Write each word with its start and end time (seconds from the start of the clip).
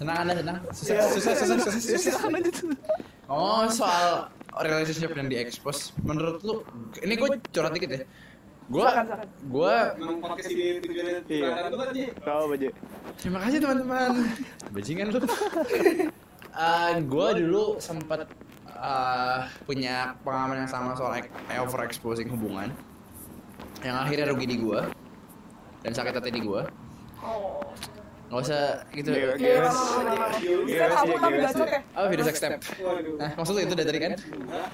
Senang 0.00 0.16
anda 0.24 0.32
senang? 0.32 0.56
Susah, 0.72 0.96
susah, 1.12 1.32
susah, 1.36 1.56
susah, 1.60 1.98
susah. 2.00 2.12
Tuh. 2.56 2.72
Oh 3.28 3.68
soal 3.68 4.32
relationship 4.64 5.12
yang 5.12 5.28
diekspos, 5.28 5.92
menurut 6.00 6.40
lu, 6.40 6.64
ini 7.04 7.20
gue 7.20 7.36
curhat 7.52 7.76
dikit 7.76 7.90
ya. 7.92 8.00
Gue, 8.70 8.86
gue, 9.50 9.74
Memang 10.00 10.18
podcast 10.24 10.48
ini 10.48 10.80
tujuannya 10.80 11.14
Iya. 11.28 11.48
kan? 11.52 11.64
Kau 12.22 12.48
aja. 12.48 12.68
terima 13.20 13.38
kasih 13.44 13.58
teman-teman. 13.60 14.10
Bajingan 14.74 15.06
lu. 15.12 15.20
Eh, 16.50 16.92
gue 17.06 17.28
dulu 17.46 17.78
sempat 17.78 18.26
eh, 18.66 19.38
punya 19.62 20.18
pengalaman 20.26 20.66
yang 20.66 20.70
sama 20.70 20.98
soal 20.98 21.22
ek- 21.22 21.30
overexposing 21.62 22.26
hubungan, 22.26 22.74
yang 23.86 23.94
akhirnya 23.94 24.34
rugi 24.34 24.50
di 24.50 24.56
gue 24.58 24.82
dan 25.86 25.92
sakit 25.94 26.10
hati 26.10 26.34
di 26.34 26.42
gue. 26.42 26.62
Oh. 28.30 28.38
Nggak 28.38 28.46
usah 28.46 28.62
gitu. 28.94 29.10
Guys. 29.10 29.74
Saya 30.70 30.88
tahu 30.94 31.14
tapi 31.18 31.38
bacot 31.42 31.66
ya. 31.66 31.80
Oh 31.98 32.06
video 32.06 32.24
sex 32.30 32.36
tape. 32.38 32.62
Waduh. 32.78 33.14
Nah 33.18 33.30
maksud 33.34 33.52
lu 33.58 33.60
itu 33.66 33.74
dari 33.74 33.86
tadi 33.90 33.98
kan? 33.98 34.12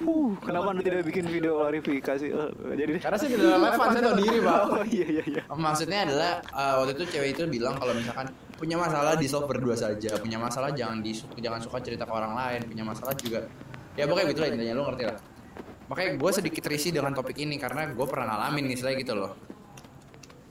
Uh, 0.04 0.30
kenapa 0.44 0.68
anda 0.76 0.82
tidak 0.84 1.08
bikin 1.08 1.24
video 1.24 1.64
klarifikasi? 1.64 2.26
Eh, 2.36 2.50
jadi. 2.76 2.92
Karena 3.00 3.16
saya 3.16 3.28
tidak 3.32 3.48
relevan, 3.56 3.86
saya 3.96 4.02
tahu 4.04 4.16
diri 4.20 4.38
pak. 4.44 4.60
Oh 4.68 4.84
iya 4.84 5.06
iya 5.08 5.24
iya. 5.24 5.42
Maksudnya 5.48 5.98
adalah 6.04 6.44
uh, 6.52 6.84
waktu 6.84 6.92
itu 7.00 7.04
cewek 7.16 7.28
itu 7.32 7.42
bilang 7.48 7.80
kalau 7.80 7.96
misalkan 7.96 8.28
punya 8.60 8.76
masalah 8.76 9.16
di 9.16 9.24
solve 9.24 9.48
berdua 9.48 9.72
saja, 9.72 10.20
punya 10.20 10.36
masalah 10.36 10.68
jangan 10.76 11.00
di 11.00 11.16
jangan 11.40 11.60
suka 11.64 11.80
cerita 11.80 12.04
ke 12.04 12.12
orang 12.12 12.36
lain, 12.36 12.60
punya 12.68 12.84
masalah 12.84 13.16
juga 13.16 13.48
ya 13.96 14.04
pokoknya 14.04 14.28
gitu 14.28 14.40
lah 14.44 14.48
intinya 14.52 14.74
lu 14.76 14.84
ngerti 14.92 15.04
lah. 15.08 15.18
Makanya 15.88 16.10
gue 16.20 16.30
sedikit 16.36 16.64
risih 16.68 16.92
dengan 16.92 17.16
topik 17.16 17.40
ini 17.40 17.56
karena 17.56 17.88
gue 17.88 18.06
pernah 18.10 18.36
ngalamin 18.36 18.68
istilahnya 18.76 19.00
gitu 19.00 19.14
loh. 19.16 19.32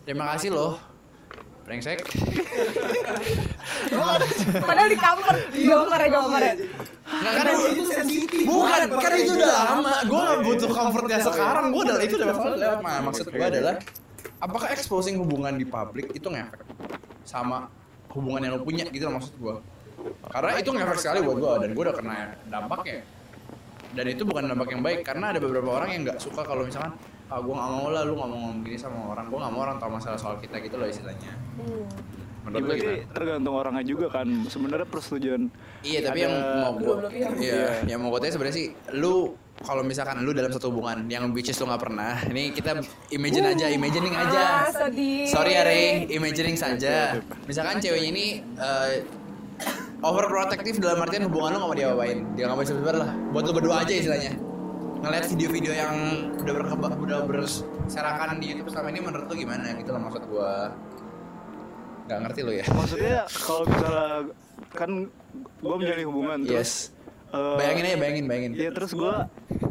Terima 0.01 0.33
kasih 0.33 0.49
loh. 0.49 0.94
Brengsek. 1.65 1.97
Padahal 4.61 4.89
di 4.93 4.97
kamar, 5.01 5.35
gambar 5.49 5.99
ya 5.99 6.09
gambar 6.13 6.41
ya. 6.45 6.53
Nggak 7.05 7.33
karena 7.41 7.51
itu 7.73 7.83
sensitif. 7.89 8.45
Bukan, 8.45 8.81
karena 9.01 9.17
itu 9.17 9.31
udah 9.33 9.49
lama. 9.49 9.93
Gue 10.05 10.21
gak 10.21 10.39
butuh 10.45 10.69
comfortnya 10.69 11.19
sekarang. 11.25 11.65
Gue 11.73 11.81
udah 11.89 11.97
itu 12.05 12.15
udah 12.21 12.27
lewat. 12.53 12.79
Nah, 12.85 12.99
maksud 13.09 13.25
gue 13.33 13.45
adalah 13.45 13.75
apakah 14.37 14.67
exposing 14.77 15.17
hubungan 15.17 15.57
di 15.57 15.65
publik 15.65 16.13
itu 16.13 16.29
ngefek 16.29 16.61
sama 17.25 17.65
hubungan 18.13 18.45
yang 18.45 18.53
lo 18.55 18.61
punya 18.61 18.85
gitu 18.93 19.09
loh 19.09 19.17
maksud 19.17 19.33
gue. 19.41 19.55
Karena 20.29 20.61
itu 20.61 20.69
ngefek 20.69 20.97
sekali 21.01 21.19
buat 21.25 21.37
gue 21.41 21.53
dan 21.65 21.69
gue 21.73 21.83
udah 21.89 21.95
kena 21.97 22.17
dampaknya. 22.45 23.01
Dan 23.95 24.05
itu 24.11 24.21
bukan 24.21 24.53
dampak 24.53 24.69
yang 24.69 24.85
baik 24.85 25.01
karena 25.01 25.33
ada 25.33 25.39
beberapa 25.41 25.81
orang 25.81 25.89
yang 25.97 26.01
nggak 26.05 26.19
suka 26.21 26.45
kalau 26.45 26.61
misalkan 26.67 26.93
ah 27.25 27.39
gue 27.41 27.53
nggak 27.53 27.71
mau 27.71 27.87
lah 27.89 28.01
lu 28.05 28.13
nggak 28.13 28.29
mau 28.29 28.37
ngomong 28.37 28.61
gini 28.61 28.77
sama 28.77 28.99
orang. 29.11 29.25
Gue 29.27 29.39
nggak 29.41 29.53
mau 29.53 29.61
orang 29.65 29.77
tahu 29.81 29.89
masalah 29.97 30.17
soal 30.17 30.35
kita 30.37 30.61
gitu 30.61 30.77
loh 30.77 30.85
istilahnya. 30.85 31.31
Hmm. 31.57 31.85
menurut 32.45 32.61
lu 32.61 32.69
Berarti 32.77 33.09
tergantung 33.09 33.55
orangnya 33.57 33.81
juga 33.81 34.05
kan. 34.13 34.27
Sebenarnya 34.45 34.85
persetujuan 34.85 35.49
Iya 35.81 35.99
tapi 36.05 36.19
Ada- 36.21 36.25
yang 36.29 36.33
mau 36.61 36.71
gue 36.77 36.95
lebih. 37.09 37.41
Iya 37.41 37.65
yang 37.89 37.99
mau 38.05 38.13
gue 38.13 38.19
tanya 38.21 38.33
sebenarnya 38.37 38.53
sih 38.53 38.67
Lu 39.01 39.33
kalau 39.65 39.81
misalkan 39.81 40.21
lu 40.21 40.29
dalam 40.29 40.53
satu 40.53 40.69
hubungan 40.69 41.09
yang 41.09 41.33
which 41.33 41.49
is 41.49 41.57
lu 41.57 41.65
gak 41.65 41.81
pernah 41.81 42.21
Ini 42.21 42.53
kita 42.53 42.85
imagine 43.09 43.49
aja, 43.49 43.65
imagining 43.65 44.13
aja. 44.13 44.41
Ah, 44.61 44.69
sedih. 44.69 45.25
Sorry 45.25 45.57
ya 45.57 45.65
Rey, 45.65 46.05
imagining 46.13 46.53
saja. 46.53 47.17
Misalkan 47.49 47.81
ceweknya 47.81 48.13
ini 48.13 48.25
eh, 48.61 49.01
overprotective 50.05 50.77
dalam 50.77 51.01
artian 51.01 51.25
hubungan 51.25 51.49
lu 51.49 51.57
gak 51.65 51.69
mau 51.73 51.77
diapain 51.81 52.17
Dia 52.37 52.45
gak 52.45 52.57
mau 52.61 52.65
sebar 52.67 52.93
lah. 52.93 53.09
Buat 53.33 53.43
lu 53.49 53.51
berdua 53.57 53.81
aja 53.81 53.89
istilahnya 53.89 54.37
Ngeliat 54.95 55.25
video-video 55.29 55.71
yang 55.71 55.95
udah 56.35 56.53
berkembang, 56.55 56.93
udah 56.97 57.19
berserakan 57.23 58.39
di 58.39 58.51
Youtube 58.51 58.69
selama 58.69 58.87
ini 58.89 58.99
menurut 58.99 59.25
lu 59.27 59.35
gimana? 59.37 59.67
Gitu 59.73 59.89
loh 59.89 60.01
maksud 60.01 60.23
gue 60.25 60.53
Gak 62.05 62.19
ngerti 62.21 62.39
lu 62.41 62.51
ya. 62.53 62.65
Maksudnya 62.69 63.17
kalau 63.33 63.63
misalnya 63.65 64.09
kan 64.71 64.89
gue 65.57 65.75
menjalin 65.75 66.05
hubungan 66.05 66.37
terus 66.43 66.53
Yes. 66.53 66.71
eh, 67.33 67.55
Bayangin 67.57 67.83
aja, 67.83 67.97
bayangin, 67.97 68.25
bayangin. 68.25 68.51
ya 68.53 68.69
terus 68.69 68.91
gue 68.93 69.13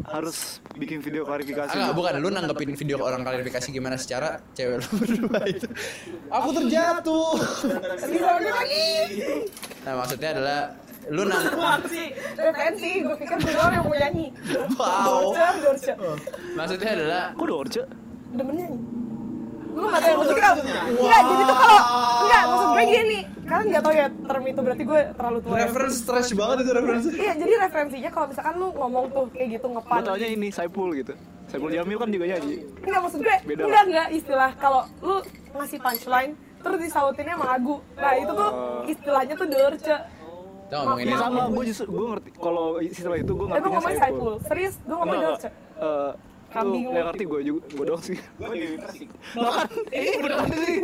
harus 0.04 0.38
bikin 0.74 0.98
video 0.98 1.22
klarifikasi. 1.22 1.70
Ah, 1.70 1.78
enggak, 1.80 1.94
bukan 1.94 2.12
lu 2.18 2.28
nanggepin 2.28 2.74
video 2.74 2.98
orang 3.00 3.22
klarifikasi 3.22 3.70
gimana 3.70 3.94
secara 3.94 4.42
cewek 4.52 4.82
lu 4.82 4.88
berdua 5.00 5.40
itu. 5.46 5.66
Aku 6.28 6.48
terjatuh. 6.52 7.38
Lagi. 8.50 8.90
Nah, 9.82 9.94
maksudnya 9.96 10.28
adalah 10.34 10.60
lu 11.10 11.22
sih? 11.90 12.06
Referensi, 12.34 12.90
gue 13.04 13.16
pikir 13.20 13.36
gue 13.36 13.52
doang 13.52 13.72
yang 13.72 13.84
mau 13.84 13.96
nyanyi. 13.96 14.26
Wow. 14.78 15.34
Dorce, 15.34 15.60
Dorce. 15.60 15.92
maksudnya 16.56 16.90
adalah 16.96 17.22
kok 17.36 17.46
dorce 17.46 17.82
Demen 18.34 18.54
nyanyi. 18.56 18.80
Lu 19.74 19.90
gak 19.90 20.00
tau 20.00 20.08
yang 20.08 20.20
musik 20.22 20.38
apa? 20.38 20.60
Enggak, 20.86 21.20
jadi 21.26 21.42
tuh 21.42 21.56
kalau 21.58 21.80
Enggak, 22.24 22.42
maksud 22.46 22.68
gue 22.70 22.84
gini 22.86 23.18
Kalian 23.44 23.66
gak 23.74 23.82
tau 23.84 23.92
ya 23.92 24.06
term 24.08 24.44
itu, 24.46 24.60
berarti 24.64 24.84
gue 24.86 25.00
terlalu 25.18 25.38
tua 25.44 25.52
ya. 25.52 25.60
reference 25.68 25.98
trash 26.00 26.30
banget 26.32 26.56
itu 26.64 26.70
reference. 26.72 27.04
Iya, 27.12 27.32
jadi 27.36 27.52
referensinya 27.60 28.10
kalau 28.14 28.26
misalkan 28.32 28.54
lu 28.56 28.68
ngomong 28.72 29.04
tuh 29.12 29.24
kayak 29.34 29.48
gitu 29.58 29.66
ngepan 29.68 29.98
gue 30.00 30.08
taunya 30.08 30.28
ini 30.30 30.48
Saipul 30.48 30.88
gitu 30.96 31.12
Saipul 31.50 31.70
Jamil 31.74 31.98
kan 32.00 32.08
juga 32.08 32.24
nyanyi 32.30 32.56
Enggak, 32.80 33.00
maksud 33.04 33.20
gue 33.20 33.36
Beda 33.44 33.62
Enggak, 33.68 33.82
enggak 33.84 34.08
istilah 34.16 34.50
Kalau 34.56 34.82
lu 35.04 35.16
ngasih 35.52 35.78
punchline 35.82 36.32
Terus 36.64 36.78
disautinnya 36.80 37.34
sama 37.36 37.46
lagu 37.52 37.76
Nah 38.00 38.12
itu 38.16 38.32
tuh 38.32 38.50
istilahnya 38.88 39.34
tuh 39.36 39.46
dorce 39.52 39.96
Kita 40.64 40.76
ngomongin 40.80 41.06
ini. 41.06 41.16
sama, 41.20 41.42
gue 41.52 41.64
justru 41.68 41.86
gue 41.92 42.06
ngerti 42.08 42.28
kalau 42.40 42.66
istilah 42.80 43.18
itu 43.20 43.32
gue 43.36 43.46
Eh, 43.46 43.48
gue 43.48 43.48
ngertinya 43.52 43.76
ngomongin 43.78 43.98
Saipul. 44.00 44.32
Saiful 44.32 44.48
Serius, 44.48 44.74
gue 44.80 44.96
ngomongin 44.96 45.20
dorce 45.22 45.48
eh, 45.48 46.10
Kambing 46.54 46.82
itu 46.86 46.94
yang 46.94 47.06
ngerti 47.10 47.24
gue 47.26 47.40
juga, 47.42 47.62
gue 47.66 47.84
doang 47.84 48.02
sih. 48.06 48.16
Gue 48.38 48.54
di 48.54 48.66
Persik. 48.78 49.08
Nah 49.34 49.50
kan, 49.58 49.66
ini 49.90 50.16
bener 50.22 50.38
sih. 50.54 50.76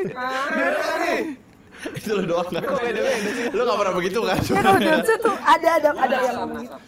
Itu 1.96 2.10
lu 2.18 2.24
doang 2.26 2.48
kan. 2.50 2.62
Lu 3.54 3.60
gak 3.62 3.78
pernah 3.78 3.94
begitu 3.94 4.18
kan? 4.26 4.36
Ya 4.42 4.60
kalau 4.60 4.80
dorce 4.82 5.14
tuh 5.22 5.36
ada 5.40 5.68
ada 5.78 5.88
ada 5.94 6.16
yang 6.18 6.36
ngomong 6.44 6.62
gitu 6.66 6.78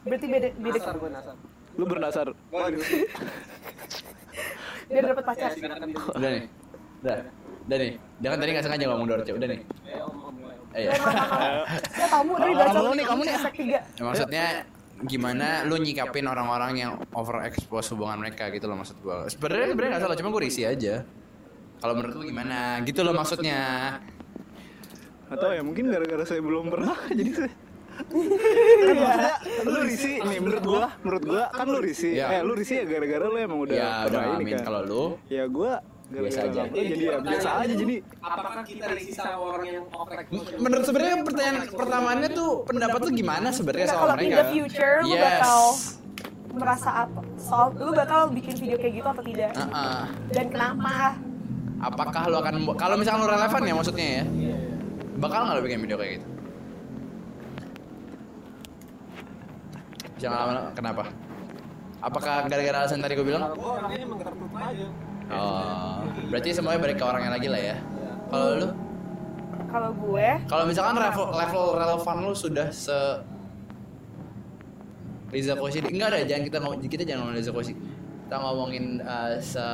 Berarti 0.00 0.26
beda 0.28 0.48
beda 0.56 0.78
Nasar 0.78 0.94
gue 0.96 1.10
nasar. 1.10 1.34
Lu 1.80 1.84
bernasar. 1.88 2.26
Waduh. 2.52 2.84
Biar 4.90 5.04
dapet 5.06 5.24
pacar. 5.24 5.50
Udah 6.14 6.30
nih. 6.36 6.44
Udah. 7.00 7.16
Udah 7.64 7.76
nih. 7.80 7.92
Jangan 8.20 8.36
tadi 8.36 8.50
gak 8.52 8.64
sengaja 8.68 8.84
ngomong 8.92 9.06
Dorce. 9.08 9.32
Udah 9.32 9.48
nih. 9.48 9.60
Eh. 10.70 10.78
Eh, 10.78 10.84
ya. 10.86 10.94
Ya 11.96 12.06
kamu 12.08 12.32
dari 12.36 12.52
baca 12.54 12.70
Kamu 12.72 12.92
nih, 12.94 13.06
kamu 13.06 13.20
nih. 13.22 13.34
Tiga 13.50 13.78
Ya, 13.90 14.02
maksudnya 14.02 14.46
gimana 15.00 15.64
lu 15.64 15.76
nyikapin 15.76 16.24
orang-orang 16.24 16.72
yang 16.76 16.92
overexpose 17.10 17.90
hubungan 17.90 18.20
mereka 18.20 18.48
gitu 18.48 18.68
loh 18.68 18.76
maksud 18.76 18.96
gua. 19.00 19.24
Sebenarnya 19.26 19.66
sebenarnya 19.68 19.90
nggak 19.96 20.04
salah, 20.04 20.16
cuma 20.16 20.28
gua 20.28 20.42
risih 20.42 20.66
aja. 20.66 21.02
Kalau 21.80 21.94
menurut 21.94 22.14
lu 22.14 22.24
gimana? 22.24 22.78
Gitu 22.80 23.00
loh 23.00 23.10
maksudnya. 23.10 23.60
Atau 25.26 25.50
ya 25.50 25.62
mungkin 25.62 25.88
gara-gara 25.88 26.22
saya 26.22 26.38
belum 26.38 26.68
pernah 26.68 26.94
jadi 27.18 27.30
saya 27.32 27.52
kan 28.00 28.96
maksudnya 28.96 29.34
lu 29.68 29.80
risih 29.84 30.14
nih 30.24 30.38
menurut 30.40 30.64
gua 30.64 30.88
menurut 31.04 31.22
gua 31.22 31.44
kan 31.52 31.68
lu 31.68 31.78
risih 31.78 32.16
Iya. 32.16 32.26
eh 32.32 32.40
lu 32.40 32.56
risih 32.56 32.76
ya 32.80 32.84
gara-gara 32.88 33.24
lu 33.28 33.36
emang 33.36 33.60
udah 33.60 33.74
Ya 33.76 33.90
udah 34.08 34.20
pernah 34.24 34.40
ini 34.40 34.50
kan. 34.50 34.62
kalau 34.64 34.80
lu 34.82 35.04
ya 35.28 35.44
gua 35.46 35.84
Biasa 36.10 36.40
aja. 36.42 36.62
jadi 36.66 36.90
ya 36.98 37.16
biasa 37.22 37.48
aja 37.62 37.74
jadi 37.76 37.94
Apakah 38.18 38.62
kita 38.66 38.84
risih 38.90 39.14
sama 39.14 39.38
orang 39.54 39.68
yang 39.70 39.84
oprek? 39.88 40.26
menurut 40.58 40.82
sebenarnya 40.82 41.16
pertanyaan 41.22 41.58
pertamanya 41.70 42.28
tuh 42.28 42.50
pendapat 42.66 42.98
lu 43.06 43.10
gimana 43.14 43.48
sebenarnya 43.48 43.86
Nah, 43.86 43.94
soal 43.94 44.02
kalau 44.02 44.14
in 44.16 44.18
mereka? 44.26 44.36
the 44.36 44.46
future 44.50 44.94
lu 45.00 45.08
yes. 45.08 45.22
bakal 45.22 45.60
merasa 46.50 46.90
apa? 47.06 47.20
Soal 47.38 47.66
lu 47.78 47.92
bakal 47.94 48.20
bikin 48.28 48.54
video 48.58 48.74
kayak 48.74 48.92
gitu 48.92 49.06
atau 49.08 49.22
tidak? 49.22 49.50
Heeh. 49.54 50.02
Dan 50.28 50.46
kenapa? 50.50 51.14
Apakah 51.80 52.22
lu 52.26 52.36
akan 52.36 52.54
kalau 52.74 52.98
misalkan 52.98 53.20
lu 53.22 53.30
relevan 53.30 53.62
ya 53.62 53.74
maksudnya 53.78 54.06
ya? 54.10 54.24
Bakal 55.16 55.38
nggak 55.40 55.56
lu 55.56 55.64
bikin 55.64 55.80
video 55.80 55.94
kayak 55.94 56.12
gitu? 56.18 56.26
Jangan 60.18 60.36
lama 60.42 60.52
kenapa? 60.74 61.02
Apakah 62.00 62.48
gara-gara 62.48 62.76
alasan 62.80 62.98
tadi 62.98 63.12
gue 63.12 63.22
bilang? 63.22 63.44
Kalau 63.44 63.56
gue 63.56 63.70
orangnya 63.76 63.98
emang 64.00 64.18
tertutup 64.18 64.52
aja. 64.54 64.86
Oh, 65.30 65.94
berarti 66.26 66.48
semuanya 66.50 66.80
balik 66.80 66.96
ke 66.96 67.04
orangnya 67.04 67.30
lagi 67.30 67.46
lah 67.46 67.60
ya. 67.62 67.76
Kalau 68.26 68.48
lu, 68.56 68.68
Kalau 69.70 69.90
gue, 69.94 70.28
kalau 70.48 70.64
misalkan 70.66 70.94
level 70.96 71.26
level 71.30 71.64
relevan 71.76 72.16
lu 72.20 72.32
sudah 72.34 72.68
se 72.68 72.96
Riza 75.30 75.54
Koshi, 75.54 75.78
enggak 75.78 76.10
ada, 76.10 76.18
jangan 76.26 76.42
kita 76.42 76.56
ngomong 76.58 76.78
kita 76.82 77.02
jangan 77.06 77.20
ngomongin 77.22 77.38
Riza 77.38 77.52
Koshi. 77.52 77.74
Kita 78.26 78.36
ngomongin 78.40 78.84
uh, 79.00 79.38
se 79.38 79.66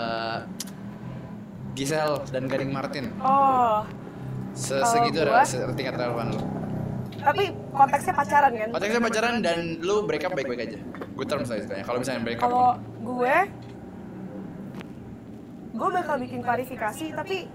Gisel 1.73 2.21
dan 2.29 2.45
Gading 2.45 2.73
Martin. 2.73 3.09
oh, 3.21 3.85
Se 4.53 4.77
segitu 4.83 5.21
ada 5.21 5.45
se- 5.45 5.61
tingkat 5.73 5.97
relevan 5.97 6.33
lu. 6.33 6.41
Tapi 7.27 7.51
konteksnya 7.75 8.15
pacaran 8.15 8.53
kan? 8.55 8.69
Konteksnya 8.71 9.03
pacaran 9.03 9.35
dan 9.43 9.59
lu 9.83 10.07
break 10.07 10.23
up 10.23 10.33
baik-baik 10.39 10.63
aja. 10.71 10.79
Good 11.19 11.27
terms 11.27 11.51
lah 11.51 11.59
istilahnya. 11.59 11.83
Kalau 11.83 11.99
misalnya 11.99 12.23
break 12.23 12.39
up. 12.39 12.43
Kalau 12.47 12.71
gue, 13.03 13.37
gue 15.75 15.89
bakal 15.91 16.17
bikin 16.23 16.41
klarifikasi, 16.47 17.07
tapi 17.19 17.51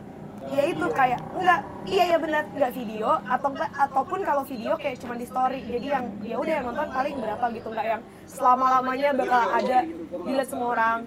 ya 0.51 0.63
itu 0.67 0.85
kayak 0.91 1.21
enggak, 1.37 1.61
iya 1.85 2.03
ya 2.11 2.17
benar 2.17 2.43
nggak 2.49 2.73
video 2.73 3.13
atau 3.29 3.47
enggak 3.53 3.71
ataupun 3.77 4.19
kalau 4.25 4.43
video 4.43 4.73
kayak 4.75 4.97
cuma 4.99 5.13
di 5.15 5.29
story, 5.29 5.61
jadi 5.63 5.87
yang 6.01 6.05
ya 6.25 6.35
udah 6.41 6.53
yang 6.59 6.65
nonton 6.67 6.89
paling 6.91 7.15
berapa 7.15 7.45
gitu, 7.55 7.67
nggak 7.71 7.87
yang 7.87 8.01
selama 8.25 8.65
lamanya 8.81 9.09
bakal 9.15 9.41
ada 9.53 9.85
dilihat 10.25 10.49
semua 10.49 10.67
orang. 10.75 10.97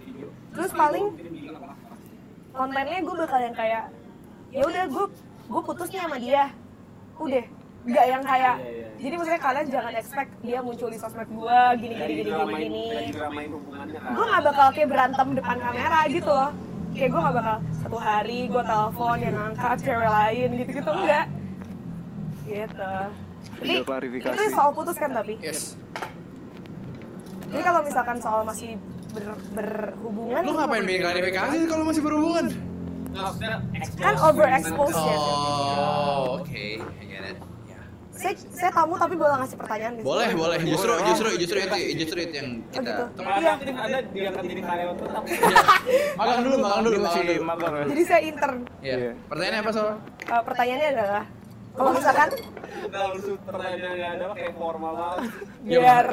Terus 0.55 0.71
paling 0.71 1.07
kontennya 2.55 2.99
gue 3.03 3.17
bakal 3.27 3.41
yang 3.43 3.55
kayak 3.59 3.85
ya 4.55 4.63
udah 4.65 4.85
gue 4.87 5.07
gue 5.51 5.63
putus 5.67 5.89
nih 5.91 6.01
sama 6.01 6.17
dia, 6.23 6.45
udah 7.19 7.45
nggak 7.85 8.07
yang 8.07 8.23
kayak 8.23 8.55
Iya, 8.57 8.71
iya. 8.71 8.89
jadi 8.97 9.15
maksudnya 9.15 9.43
kalian 9.43 9.67
jangan 9.69 9.93
expect 9.95 10.31
dia 10.41 10.59
muncul 10.59 10.89
di 10.89 10.97
sosmed 10.97 11.29
gua 11.31 11.77
gini 11.77 11.95
gini 11.95 12.13
gini 12.15 12.23
gini 12.25 12.31
dramain, 12.33 12.65
gini 12.65 12.87
kan. 13.93 14.11
gue 14.11 14.25
gak 14.25 14.43
bakal 14.43 14.67
kayak 14.73 14.89
berantem 14.89 15.29
depan 15.37 15.57
kamera 15.59 16.01
gitu 16.09 16.31
loh 16.31 16.51
kayak 16.95 17.09
gue 17.11 17.21
gak 17.21 17.35
bakal 17.37 17.57
satu 17.77 17.99
hari 17.99 18.39
gue 18.49 18.63
telepon 18.63 19.17
yang 19.21 19.37
angkat 19.37 19.77
cewek 19.81 20.09
lain 20.09 20.49
gitu 20.57 20.71
gitu 20.73 20.91
enggak 20.91 21.27
gitu 22.45 22.93
jadi 23.61 23.75
itu 24.17 24.45
soal 24.51 24.71
putus 24.73 24.97
kan 24.97 25.11
tapi 25.13 25.37
Yes. 25.39 25.77
jadi 27.53 27.63
kalau 27.63 27.81
misalkan 27.85 28.17
soal 28.19 28.41
masih 28.43 28.81
ber, 29.13 29.25
berhubungan 29.53 30.41
Lu 30.43 30.53
ngapain 30.57 30.83
bikin 30.83 31.03
klarifikasi 31.05 31.57
kalau 31.69 31.85
masih 31.85 32.03
berhubungan? 32.03 32.47
Nggak, 33.15 33.61
kan 34.01 34.15
overexpose 34.19 34.99
ya 34.99 35.17
Oh, 35.21 36.43
oke. 36.43 36.67
I 36.83 37.05
get 37.07 37.23
it. 37.31 37.39
Ya. 38.15 38.21
saya, 38.21 38.35
saya 38.49 38.71
tamu 38.73 38.95
tapi 38.95 39.15
boleh 39.15 39.35
ngasih 39.37 39.57
pertanyaan 39.57 39.93
sini. 39.93 40.05
Boleh, 40.05 40.29
boleh. 40.33 40.59
Justru 40.63 40.93
justru 41.05 41.29
justru 41.37 41.59
itu 41.59 41.77
justru 41.99 42.19
itu 42.21 42.35
yang 42.37 42.49
Oh, 42.55 42.71
kita 42.71 42.81
gitu. 42.81 43.05
Kalau 43.13 43.37
Iya. 43.37 43.53
aktif 43.53 43.75
ada 43.77 43.99
diangkat 44.07 44.45
jadi 44.45 44.63
karyawan 44.63 44.97
tetap. 44.97 45.23
magang 46.15 46.41
dulu, 46.41 46.57
magang 46.57 46.81
dulu, 46.81 46.97
magang 46.97 47.25
dulu. 47.27 47.43
magang 47.45 47.73
ya. 47.75 47.85
jadi 47.85 48.03
saya 48.05 48.21
intern 48.23 48.57
Iya. 48.81 48.95
Iya. 48.97 49.13
Pertanyaannya 49.27 49.61
apa 49.61 49.71
soal? 49.73 49.95
Uh, 50.25 50.43
pertanyaannya 50.43 50.89
adalah 50.93 51.25
kalau 51.75 51.91
misalkan 51.91 52.29
Kalau 52.85 53.09
lu 53.13 53.33
pertanyaan 53.41 53.93
nggak 53.93 54.11
ada 54.15 54.25
kayak 54.31 54.53
formal 54.55 54.93
banget. 54.95 55.21
biar 55.65 56.05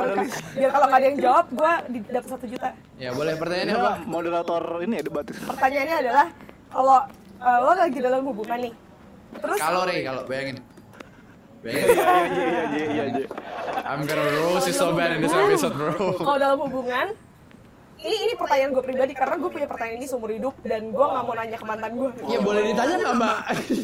biar 0.56 0.70
kalau 0.72 0.86
nggak 0.88 0.98
ada 0.98 1.08
yang 1.08 1.20
jawab 1.20 1.46
gue 1.52 1.74
dapat 2.10 2.30
satu 2.30 2.46
juta 2.48 2.70
Ya, 2.98 3.10
boleh 3.12 3.34
pertanyaannya 3.36 3.76
apa? 3.76 3.92
Moderator 4.06 4.64
ini 4.82 4.94
ya 4.96 5.04
debat. 5.04 5.26
pertanyaannya 5.28 5.96
adalah 6.00 6.28
kalau 6.68 7.00
uh, 7.38 7.58
lo 7.62 7.72
lagi 7.76 8.00
dalam 8.00 8.22
hubungan 8.24 8.60
nih 8.60 8.74
terus 9.34 9.60
Kalori 9.60 9.98
kalau 10.02 10.22
bayangin. 10.26 10.58
Iya 11.62 11.78
iya 11.78 12.26
iya 12.26 12.64
iya 12.74 12.86
iya. 12.90 13.04
iya. 13.22 13.28
I'm 13.86 14.02
gonna 14.10 14.26
roast 14.42 14.66
you 14.66 14.74
so 14.74 14.98
bad 14.98 15.14
in 15.14 15.22
this 15.22 15.34
episode, 15.34 15.78
bro. 15.78 15.94
kalau 16.18 16.38
dalam 16.42 16.58
hubungan 16.58 17.14
ini 18.02 18.18
ini 18.26 18.34
pertanyaan 18.34 18.74
gue 18.74 18.82
pribadi 18.82 19.14
karena 19.14 19.38
gue 19.38 19.50
punya 19.54 19.68
pertanyaan 19.70 20.02
ini 20.02 20.08
seumur 20.10 20.34
hidup 20.34 20.58
dan 20.66 20.90
gue 20.90 21.06
nggak 21.06 21.22
mau 21.22 21.36
nanya 21.38 21.58
ke 21.62 21.66
mantan 21.70 21.92
gue 21.94 22.10
Ya 22.26 22.40
boleh 22.42 22.62
ditanya 22.66 22.96
nggak, 22.98 23.14
Mbak? 23.14 23.38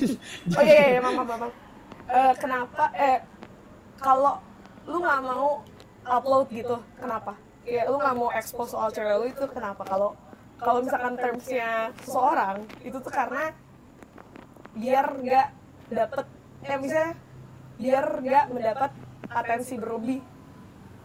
oh 0.57 0.63
iya 0.65 0.73
iya, 0.73 0.87
iya 0.97 1.01
mama 1.05 1.21
mama 1.21 1.47
Eh, 2.07 2.33
kenapa 2.39 2.83
eh 2.95 3.19
kalau 3.99 4.39
lu 4.87 4.97
nggak 5.03 5.21
mau 5.21 5.59
upload 6.07 6.47
gitu 6.55 6.79
kenapa 6.97 7.35
ya 7.67 7.83
lu 7.91 7.99
nggak 7.99 8.15
mau 8.15 8.31
expose 8.31 8.71
soal 8.73 8.89
cewek 8.89 9.15
lu 9.21 9.25
itu 9.27 9.43
kenapa 9.51 9.83
kalau 9.83 10.15
kalau 10.57 10.79
misalkan 10.81 11.13
termsnya 11.19 11.91
seseorang 12.01 12.63
itu 12.81 12.97
tuh 12.97 13.11
karena 13.11 13.51
biar 14.71 15.05
nggak 15.19 15.47
dapet 15.91 16.25
eh 16.63 16.77
misalnya 16.79 17.13
biar 17.77 18.05
nggak 18.19 18.45
mendapat 18.49 18.91
atensi 19.29 19.77
berlebih 19.77 20.19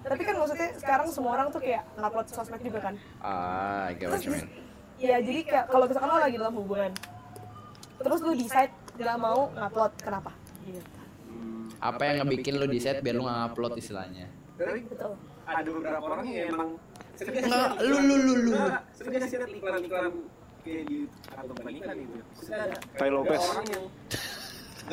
tapi 0.02 0.22
kan 0.24 0.34
maksudnya 0.34 0.69
sekarang 0.76 1.06
semua 1.12 1.30
orang 1.36 1.48
tuh 1.52 1.62
kayak 1.62 1.86
ngupload 1.94 2.26
sosmed 2.26 2.58
juga 2.58 2.80
kan 2.90 2.94
Ah, 3.22 3.86
I 3.86 3.94
get 3.94 4.10
what 4.10 4.24
you 4.24 4.34
mean. 4.34 4.48
ya 4.98 5.20
jadi 5.20 5.40
kayak 5.44 5.64
kalau 5.70 5.84
misalkan 5.86 6.08
lo 6.10 6.19
lagi 6.19 6.36
dalam 6.36 6.54
hubungan 6.56 6.92
terus 8.02 8.20
lu 8.20 8.32
decide 8.34 8.72
nggak 8.98 9.19
mau 9.20 9.48
ngupload 9.52 9.92
kenapa 10.00 10.30
gitu 10.64 10.90
Apa 11.82 12.02
yang 12.06 12.22
ngebikin 12.22 12.62
lu 12.62 12.66
set 12.78 13.02
biar 13.02 13.19
lu 13.19 13.26
nggak 13.26 13.42
upload 13.50 13.74
istilahnya? 13.74 14.30
Tapi 14.54 14.86
betul 14.86 15.19
ada 15.42 15.66
beberapa 15.66 16.06
orang 16.06 16.26
yang 16.30 16.54
emang 16.54 16.70
Nggak, 17.22 17.70
lu, 17.82 17.96
lu, 18.00 18.14
lu, 18.19 18.34
lu. 18.46 18.52
Sering 18.94 19.58
iklan-iklan 19.58 20.12
kayak 20.62 20.82
di 20.86 20.98
atau 21.26 21.54
gitu. 21.54 22.14
Maksudnya 22.22 22.58
ada 22.62 22.76
Tai 22.94 23.10
Lopez. 23.10 23.42
orang 23.42 23.66
yang 23.66 23.84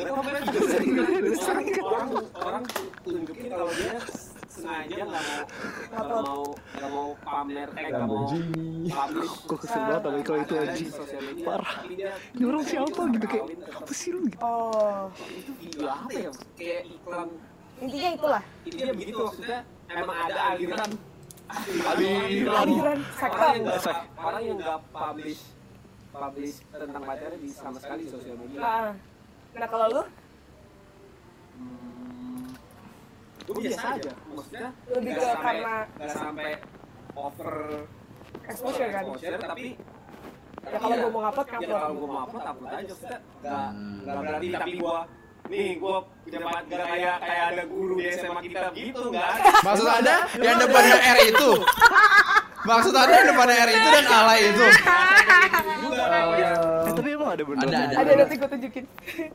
Gak 0.00 0.16
tau 0.16 0.62
sering 0.64 1.76
orang 1.84 2.10
orang 2.40 2.64
tunjukin 3.04 3.46
kalau 3.52 3.68
dia 3.76 4.00
sengaja 4.48 5.02
nggak 5.04 5.24
mau 5.28 5.44
nggak 5.92 6.06
mau 6.08 6.42
nggak 6.56 6.90
mau 6.90 7.08
pamer 7.20 7.68
eh 7.76 7.84
nggak 7.92 8.08
mau 8.08 8.24
publish 8.88 9.32
Gue 9.44 9.58
kesel 9.60 9.80
banget 9.84 10.02
sama 10.04 10.18
iklan 10.24 10.40
itu 10.40 10.54
media 10.56 11.44
Parah. 11.44 11.74
Ini 11.84 12.44
orang 12.48 12.64
siapa 12.64 13.00
gitu 13.12 13.26
kayak 13.28 13.44
apa 13.76 13.92
sih 13.92 14.08
lu 14.16 14.20
gitu. 14.24 14.38
oh 14.40 15.12
itu 15.28 15.52
video 15.60 15.86
apa 15.92 16.10
ya 16.16 16.30
kayak 16.56 16.82
iklan 16.88 17.28
intinya 17.80 18.10
itulah 18.16 18.42
intinya 18.64 18.92
begitu 18.96 19.20
maksudnya 19.20 19.58
emang 19.92 20.16
ada 20.16 20.40
aliran 20.56 20.90
aliran 22.60 22.98
sektor 23.16 23.36
orang 23.36 23.52
yang 23.52 23.64
nggak 23.68 23.80
orang 24.16 24.42
yang 24.44 24.56
nggak 24.60 24.80
publish 24.92 25.40
publish 26.10 26.56
tentang 26.72 27.02
pacarnya 27.04 27.38
di 27.38 27.48
sama 27.52 27.78
sekali 27.78 28.02
sosial 28.08 28.36
media 28.40 28.96
nah, 29.52 29.66
kalau 29.66 29.86
lu? 29.88 30.02
Gue 33.42 33.66
biasa 33.66 33.86
aja. 33.92 34.12
maksudnya 34.28 34.68
Lebih 34.86 35.10
ke 35.10 35.20
sampai- 35.20 35.42
karena- 35.42 35.86
nggak 35.90 36.10
sampai 36.12 36.50
over 37.18 37.50
exposure 38.44 38.88
kan? 38.88 39.02
exposure 39.02 39.36
tapi 39.36 39.66
ya 40.62 40.78
kalau 40.78 40.92
iya. 40.92 41.02
gue 41.02 41.10
mau 41.10 41.20
ngupload 41.20 41.46
ya 41.48 41.58
kalau 41.58 41.90
gue 41.90 42.06
mau 42.06 42.20
upload 42.22 42.44
aja. 42.44 42.78
Maksudnya 42.86 43.18
nggak 43.40 43.66
Hmm. 43.66 43.96
nggak 44.00 44.16
berarti 44.20 44.46
tapi 44.52 44.70
gue 44.76 44.96
nih 45.50 45.68
gue 45.74 45.96
punya 46.22 46.38
nggak 46.38 46.62
kayak 46.86 47.16
kayak 47.20 47.44
ada 47.50 47.62
guru 47.66 47.94
di 47.98 48.04
SMA 48.08 48.40
kita 48.40 48.60
gitu 48.70 49.02
nggak 49.10 49.26
ada. 49.26 49.50
Maksud 49.60 49.86
Anda 49.90 50.14
yang 50.38 50.56
depannya 50.56 50.96
R 51.00 51.18
itu? 51.26 51.50
Maksud 52.60 52.94
Anda 52.94 53.14
yang 53.16 53.28
depannya 53.34 53.56
R 53.58 53.70
itu 53.72 53.88
dan 53.90 54.04
alay 54.06 54.40
itu? 54.46 54.64
juga 55.80 56.04
ada 57.30 57.42
bener. 57.42 57.62
Ada, 57.64 57.78
ada. 57.78 57.94
ada 58.00 58.12
nanti 58.18 58.34
gue 58.36 58.48
tunjukin 58.48 58.84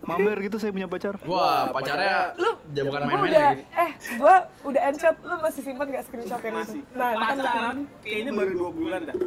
Mamer 0.03 0.37
gitu 0.41 0.57
saya 0.57 0.71
punya 0.71 0.87
pacar. 0.87 1.13
Wah, 1.23 1.71
pacarnya 1.71 2.35
lu 2.35 2.51
dia 2.69 2.83
bukan 2.83 2.99
main-main 3.03 3.31
udah 3.31 3.49
lagi. 3.51 3.63
eh 3.75 3.91
gue 4.15 4.35
udah 4.65 4.81
enshot 4.89 5.15
lu 5.21 5.35
masih 5.39 5.61
simpan 5.63 5.87
gak 5.89 6.03
screenshot 6.05 6.41
yang 6.41 6.55
itu 6.59 6.79
nah 6.93 7.09
kan 7.13 7.37
pacaran 7.37 7.77
kayaknya 8.01 8.31
baru 8.31 8.51
dua 8.53 8.69
bulan 8.71 8.99
dah 9.05 9.17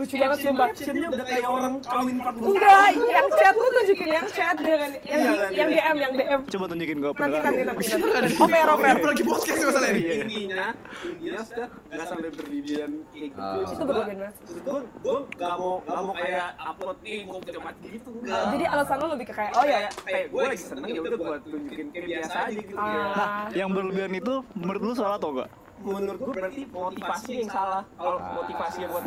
lucu 0.00 0.14
banget 0.16 0.38
sumpah. 0.40 0.68
captionnya 0.70 1.08
udah 1.08 1.26
kayak 1.26 1.44
orang 1.46 1.74
kawin 1.82 2.16
40 2.16 2.24
tahun. 2.24 2.48
enggak 2.50 2.86
yang 3.06 3.28
chat 3.30 3.54
lu 3.54 3.66
tunjukin 3.70 4.08
yang 4.10 4.26
chat 4.26 4.56
dengan 4.56 4.90
yang, 5.02 5.20
Iya, 5.20 5.44
yang 5.52 5.68
DM 5.68 5.96
yang 5.98 6.12
DM 6.14 6.40
Coba 6.48 6.64
tunjukin 6.66 6.96
gue 6.98 7.10
nanti 7.12 7.36
nanti 7.38 7.62
nanti 7.62 8.34
over 8.40 8.66
Apa 8.88 9.06
lagi 9.06 9.22
podcast 9.22 9.60
masalah 9.60 9.88
ini? 9.90 10.00
intinya 10.00 10.66
intinya 11.04 11.40
sudah 11.42 11.68
nggak 11.86 12.06
sampai 12.06 12.30
berlebihan 12.30 12.90
kayak 13.06 13.28
gitu. 13.28 13.38
Ah. 13.38 13.60
itu 13.62 13.84
berlebihan 13.84 14.16
banget 14.18 14.34
gue 14.40 14.78
gue 14.80 15.16
gak 15.36 15.54
mau 15.54 15.72
gak 15.82 16.00
mau 16.00 16.14
kayak 16.14 16.48
upload 16.58 16.98
nih 17.00 17.18
mau 17.22 17.38
cepat 17.38 17.74
gitu 17.82 18.08
enggak 18.14 18.42
jadi 18.50 18.64
alasan 18.66 18.96
lu 18.96 19.06
lebih 19.10 19.26
ke 19.26 19.34
kayak 19.36 19.52
oh 19.52 19.64
ya 19.64 19.80
kayak 20.00 20.24
gue 20.26 20.42
lagi 20.42 20.62
seneng 20.62 20.84
ya 20.86 21.00
udah 21.02 21.12
gue 21.14 21.36
tunjukin 21.44 21.86
kayak 21.90 22.04
biasa 22.08 22.36
aja 22.42 22.56
gitu. 22.56 22.74
ya 22.74 23.04
ah, 23.12 23.44
Yang 23.52 23.68
berlebihan 23.70 24.12
itu 24.14 24.34
menurut 24.54 24.80
lu 24.80 24.92
salah 24.94 25.16
atau 25.16 25.30
enggak? 25.30 25.50
menurut 25.80 26.20
gue 26.20 26.34
berarti 26.34 26.62
motivasi 26.68 27.32
yang 27.34 27.48
salah. 27.48 27.82
Kalau 27.90 28.20
motivasi 28.20 28.78
yang 28.80 28.92
buat 28.92 29.04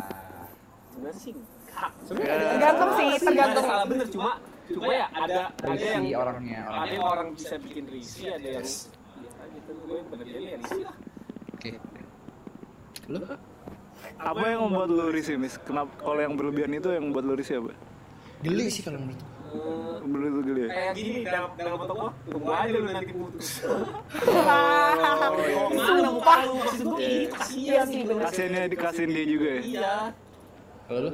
sebenarnya 0.94 1.18
sih 1.18 1.32
enggak. 1.34 1.90
sebenarnya 2.00 2.32
ada- 2.32 2.50
Tergantung 2.52 2.90
sih, 2.92 3.08
tergantung. 3.20 3.64
salah 3.64 3.84
bener 3.84 4.06
cuma 4.08 4.30
cuma 4.64 4.86
ya 4.88 5.06
ada 5.12 5.40
ada 5.60 5.76
yang 5.76 6.04
orangnya, 6.16 6.60
ada 6.64 6.88
yang 6.88 7.04
orang 7.04 7.28
bisa 7.34 7.54
bikin 7.58 7.84
risih 7.86 8.26
ada 8.30 8.48
yang 8.54 8.64
gitu 8.64 9.70
gue 9.76 9.98
ya 10.32 10.56
lah 10.80 10.96
Oke. 11.54 11.70
Lu? 13.06 13.20
Apa 14.16 14.44
yang 14.46 14.60
membuat 14.62 14.88
lu 14.88 15.08
risih, 15.08 15.36
Mis? 15.36 15.56
Kenapa 15.58 15.92
kalau 15.98 16.16
yang 16.18 16.34
berlebihan 16.34 16.72
itu 16.72 16.88
yang 16.88 17.04
membuat 17.04 17.24
lu 17.24 17.34
risih 17.34 17.58
apa? 17.58 17.72
Geli 18.40 18.68
sih 18.68 18.80
kalau 18.80 18.96
menurut. 18.98 19.20
Eh, 19.46 19.96
Menurut 20.02 20.30
lu 20.30 20.42
geli 20.44 20.60
ya? 20.60 20.68
kayak 20.68 20.92
gini 20.94 21.18
dalam 21.22 21.50
dalam 21.54 21.76
foto 21.78 21.92
gua 21.94 22.10
tunggu 22.26 22.50
aja 22.50 22.70
lu 22.70 22.80
nanti 22.84 23.06
putus 23.08 23.48
Oh, 24.26 25.68
mana 25.70 26.10
muka 26.10 26.34
lu 26.42 26.52
maksud 26.58 26.80
gua 26.82 26.98
gitu 26.98 27.28
kasihan 27.30 27.86
sih 27.86 28.00
bener 28.02 28.22
Kasiannya 28.26 28.62
dikasihin 28.68 29.10
dia 29.10 29.24
juga 29.24 29.48
ya? 29.48 29.60
iya 29.62 29.94
Kalau 30.84 31.00
lu? 31.00 31.10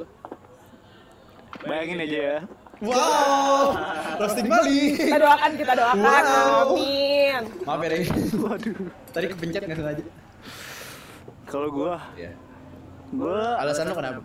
Bayangin 1.61 1.99
aja 2.01 2.19
ya. 2.19 2.37
Wow, 2.81 3.77
roasting 4.17 4.49
Bali. 4.49 4.97
kita 4.97 5.21
doakan 5.21 5.51
kita 5.53 5.73
doakan 5.77 6.01
Wow. 6.01 6.73
amin 6.73 7.43
Maaf 7.61 7.79
ya, 7.79 7.87
Rey. 7.87 8.03
Waduh. 8.35 8.75
Tadi 9.11 9.25
kepencet 9.27 9.61
nggak 9.61 9.77
sengaja. 9.77 10.03
Kalau 11.45 11.69
gua, 11.69 12.01
Ya. 12.15 12.33
gua 13.11 13.59
Alasan 13.59 13.85
lu 13.85 13.93
kenapa? 13.93 14.21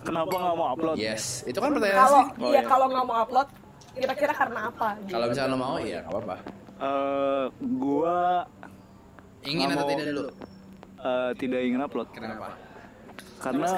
kenapa 0.00 0.32
nggak 0.32 0.54
mau 0.54 0.68
upload? 0.72 0.96
Yes, 0.96 1.44
itu 1.44 1.56
kan 1.56 1.70
pertanyaan 1.70 1.98
kalau 1.98 2.08
sih. 2.14 2.26
Oh, 2.34 2.44
iya 2.46 2.52
iya. 2.54 2.62
kalau 2.64 2.86
nggak 2.88 3.04
mau 3.04 3.16
upload 3.20 3.48
kira-kira 3.94 4.32
karena 4.32 4.60
apa 4.68 4.88
gitu. 4.98 5.12
Kalau 5.12 5.26
misalnya 5.28 5.50
lu 5.50 5.58
mau, 5.58 5.76
ya 5.76 5.98
nggak 6.00 6.12
apa-apa. 6.14 6.36
Eh, 6.74 7.44
gua 7.74 8.16
Ingin 9.42 9.68
atau 9.70 9.76
mau. 9.78 9.90
tidak 9.90 10.04
dulu? 10.08 10.24
eh, 10.98 11.30
tidak 11.36 11.60
ingin 11.62 11.80
upload 11.80 12.08
Kenapa? 12.10 12.48
Karena 13.44 13.68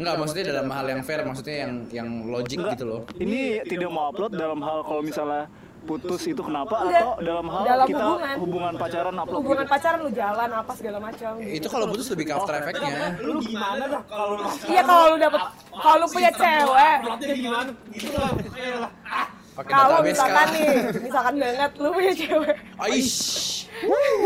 Enggak, 0.00 0.16
maksudnya 0.16 0.44
dalam 0.48 0.68
hal 0.70 0.86
yang 0.88 1.02
fair, 1.04 1.20
maksudnya 1.20 1.56
yang 1.60 1.72
yang 1.92 2.08
logik 2.24 2.56
Enggak. 2.56 2.72
gitu 2.72 2.84
loh. 2.88 3.00
ini 3.20 3.60
tidak 3.68 3.90
mau 3.90 4.08
upload 4.08 4.32
dalam 4.32 4.64
hal 4.64 4.80
kalau 4.80 5.02
misalnya 5.02 5.44
putus 5.80 6.24
itu 6.24 6.40
kenapa 6.40 6.88
Enggak. 6.88 7.00
atau 7.00 7.10
dalam 7.20 7.46
hal 7.48 7.62
Dalam 7.66 7.86
kita 7.86 8.04
hubungan. 8.06 8.34
hubungan 8.38 8.72
pacaran 8.76 9.14
upload 9.14 9.36
hubungan 9.36 9.64
gitu? 9.64 9.72
pacaran 9.72 9.98
lu 10.00 10.10
jalan 10.14 10.48
apa 10.54 10.72
segala 10.72 10.98
macam 11.00 11.30
gitu. 11.36 11.52
Itu 11.52 11.66
kalau 11.68 11.86
putus 11.88 12.06
lebih 12.08 12.24
ke 12.24 12.32
after 12.32 12.54
effect-nya. 12.54 12.96
lu 13.20 13.38
gimana 13.42 13.84
dah 13.84 14.02
kalau 14.06 14.28
lu 14.30 14.42
iya 14.68 14.82
kalau 14.82 15.04
lu 15.04 15.16
dapet 15.18 15.42
kalau 15.74 15.96
lu 16.00 16.06
punya 16.08 16.30
cewek 16.32 16.96
gimana 17.34 17.70
gitu 17.92 18.08
lah 18.16 18.92
Kalau 19.60 20.00
database 20.00 20.08
misalkan 20.08 20.46
nih, 20.56 20.68
misalkan 21.04 21.34
banget 21.36 21.70
lu 21.76 21.88
punya 21.92 22.12
cewek. 22.16 22.56
Aish. 22.80 23.59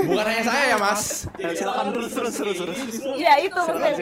Bukan 0.05 0.25
hanya 0.25 0.43
saya 0.43 0.65
ya, 0.71 0.77
Mas. 0.77 1.03
Ya, 1.37 1.49
silakan 1.53 1.87
terus 1.93 2.11
terus 2.11 2.35
terus 2.35 2.57
terus. 2.59 2.79
Ya 3.15 3.39
itu 3.39 3.55
maksudnya. 3.55 3.95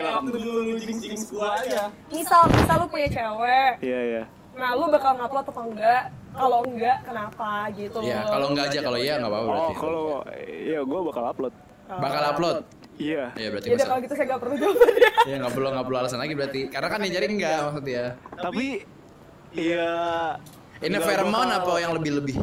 Misal, 2.09 2.41
misal 2.49 2.77
lu 2.79 2.87
punya 2.89 3.09
cewek, 3.09 3.73
Iya 3.81 4.01
iya. 4.03 4.23
nah 4.53 4.77
lu 4.77 4.89
bakal 4.89 5.17
ngupload 5.17 5.47
atau 5.49 5.65
enggak? 5.65 6.03
Kalau 6.33 6.59
enggak, 6.65 6.97
kenapa 7.05 7.51
gitu? 7.73 7.99
Ya, 8.01 8.25
kalau 8.25 8.47
enggak 8.53 8.65
aja, 8.69 8.79
kalau 8.81 8.99
iya 8.99 9.15
enggak 9.17 9.33
apa-apa 9.33 9.45
Oh 9.45 9.53
berarti. 9.53 9.75
kalau 9.77 10.07
iya 10.41 10.81
gue 10.81 11.01
bakal 11.05 11.23
upload. 11.27 11.55
Bakal 11.89 12.23
upload. 12.33 12.57
Iya. 12.97 13.25
Iya 13.35 13.49
berarti 13.49 13.67
Jadi 13.69 13.77
bisa. 13.77 13.89
kalau 13.89 14.01
gitu 14.05 14.15
saya 14.15 14.27
gak 14.29 14.41
perlu 14.41 14.55
jawabannya. 14.57 15.11
Ya 15.31 15.35
enggak 15.39 15.53
perlu 15.55 15.67
enggak 15.73 15.87
perlu 15.89 15.99
alasan 15.99 16.21
lagi 16.21 16.35
berarti. 16.35 16.61
Karena 16.69 16.89
kan 16.89 16.99
yang 17.01 17.13
jadi 17.13 17.27
enggak 17.29 17.57
maksudnya. 17.69 18.05
Tapi 18.37 18.67
iya. 19.53 19.91
Ini 20.83 20.93
nggak 20.93 21.07
pheromone 21.07 21.53
apa 21.55 21.73
yang 21.79 21.93
lebih-lebih? 21.95 22.37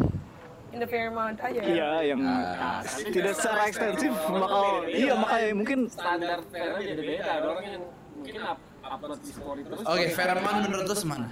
In 0.69 0.77
the 0.77 0.85
fair 0.85 1.09
amount 1.09 1.37
aja. 1.39 1.59
Iya 1.59 1.89
yang 2.05 2.19
Ah. 2.21 2.85
tidak 2.85 3.33
secara 3.33 3.61
ekstensif 3.65 4.13
bakal 4.25 4.85
iya 4.85 5.13
makanya 5.13 5.47
mungkin 5.51 5.79
Standar 5.87 6.39
fair 6.47 6.69
aja 6.75 6.93
beda. 6.93 7.13
Ada 7.19 7.47
orang 7.47 7.65
yang 7.65 7.83
mungkin 8.13 8.35
up- 8.43 8.65
upload 8.83 9.19
di 9.19 9.31
story 9.31 9.61
terus. 9.65 9.81
Oke, 9.81 10.05
pheromone 10.13 10.57
menurut 10.63 10.85
lu 10.85 10.95
semana? 10.95 11.27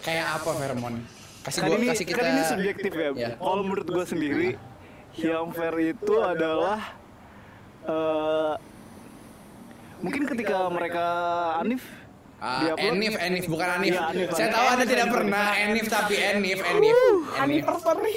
Kayak 0.00 0.26
apa 0.34 0.50
pheromone? 0.52 1.00
Kasih 1.38 1.58
kan 1.58 1.68
gua 1.70 1.76
ini 1.76 1.86
kasih 1.88 2.04
kita 2.04 2.18
kan 2.18 2.26
ini 2.28 2.42
subjektif 2.44 2.92
ya. 2.92 3.08
Ya. 3.14 3.30
Kalau 3.34 3.62
menurut 3.62 3.86
gue 3.86 4.04
sendiri 4.04 4.48
yang 5.14 5.46
fair 5.50 5.74
itu 5.80 6.14
adalah 6.18 6.78
eh 7.84 8.54
mungkin 9.98 10.22
ketika 10.26 10.66
mereka 10.68 11.06
Anif 11.58 11.82
Di-upload- 12.38 12.94
Enif, 12.94 13.14
Enif 13.18 13.44
bukan 13.46 13.68
Anif. 13.72 13.92
Iya, 13.92 14.02
Anif, 14.06 14.28
Saya 14.30 14.48
tahu 14.48 14.66
Anda 14.68 14.84
tidak 14.86 15.08
pernah 15.10 15.46
Enif 15.58 15.86
tapi 15.86 16.14
Enif, 16.16 16.58
Enif. 16.60 16.94
Enif. 16.94 16.98
Anniversary. 17.34 18.14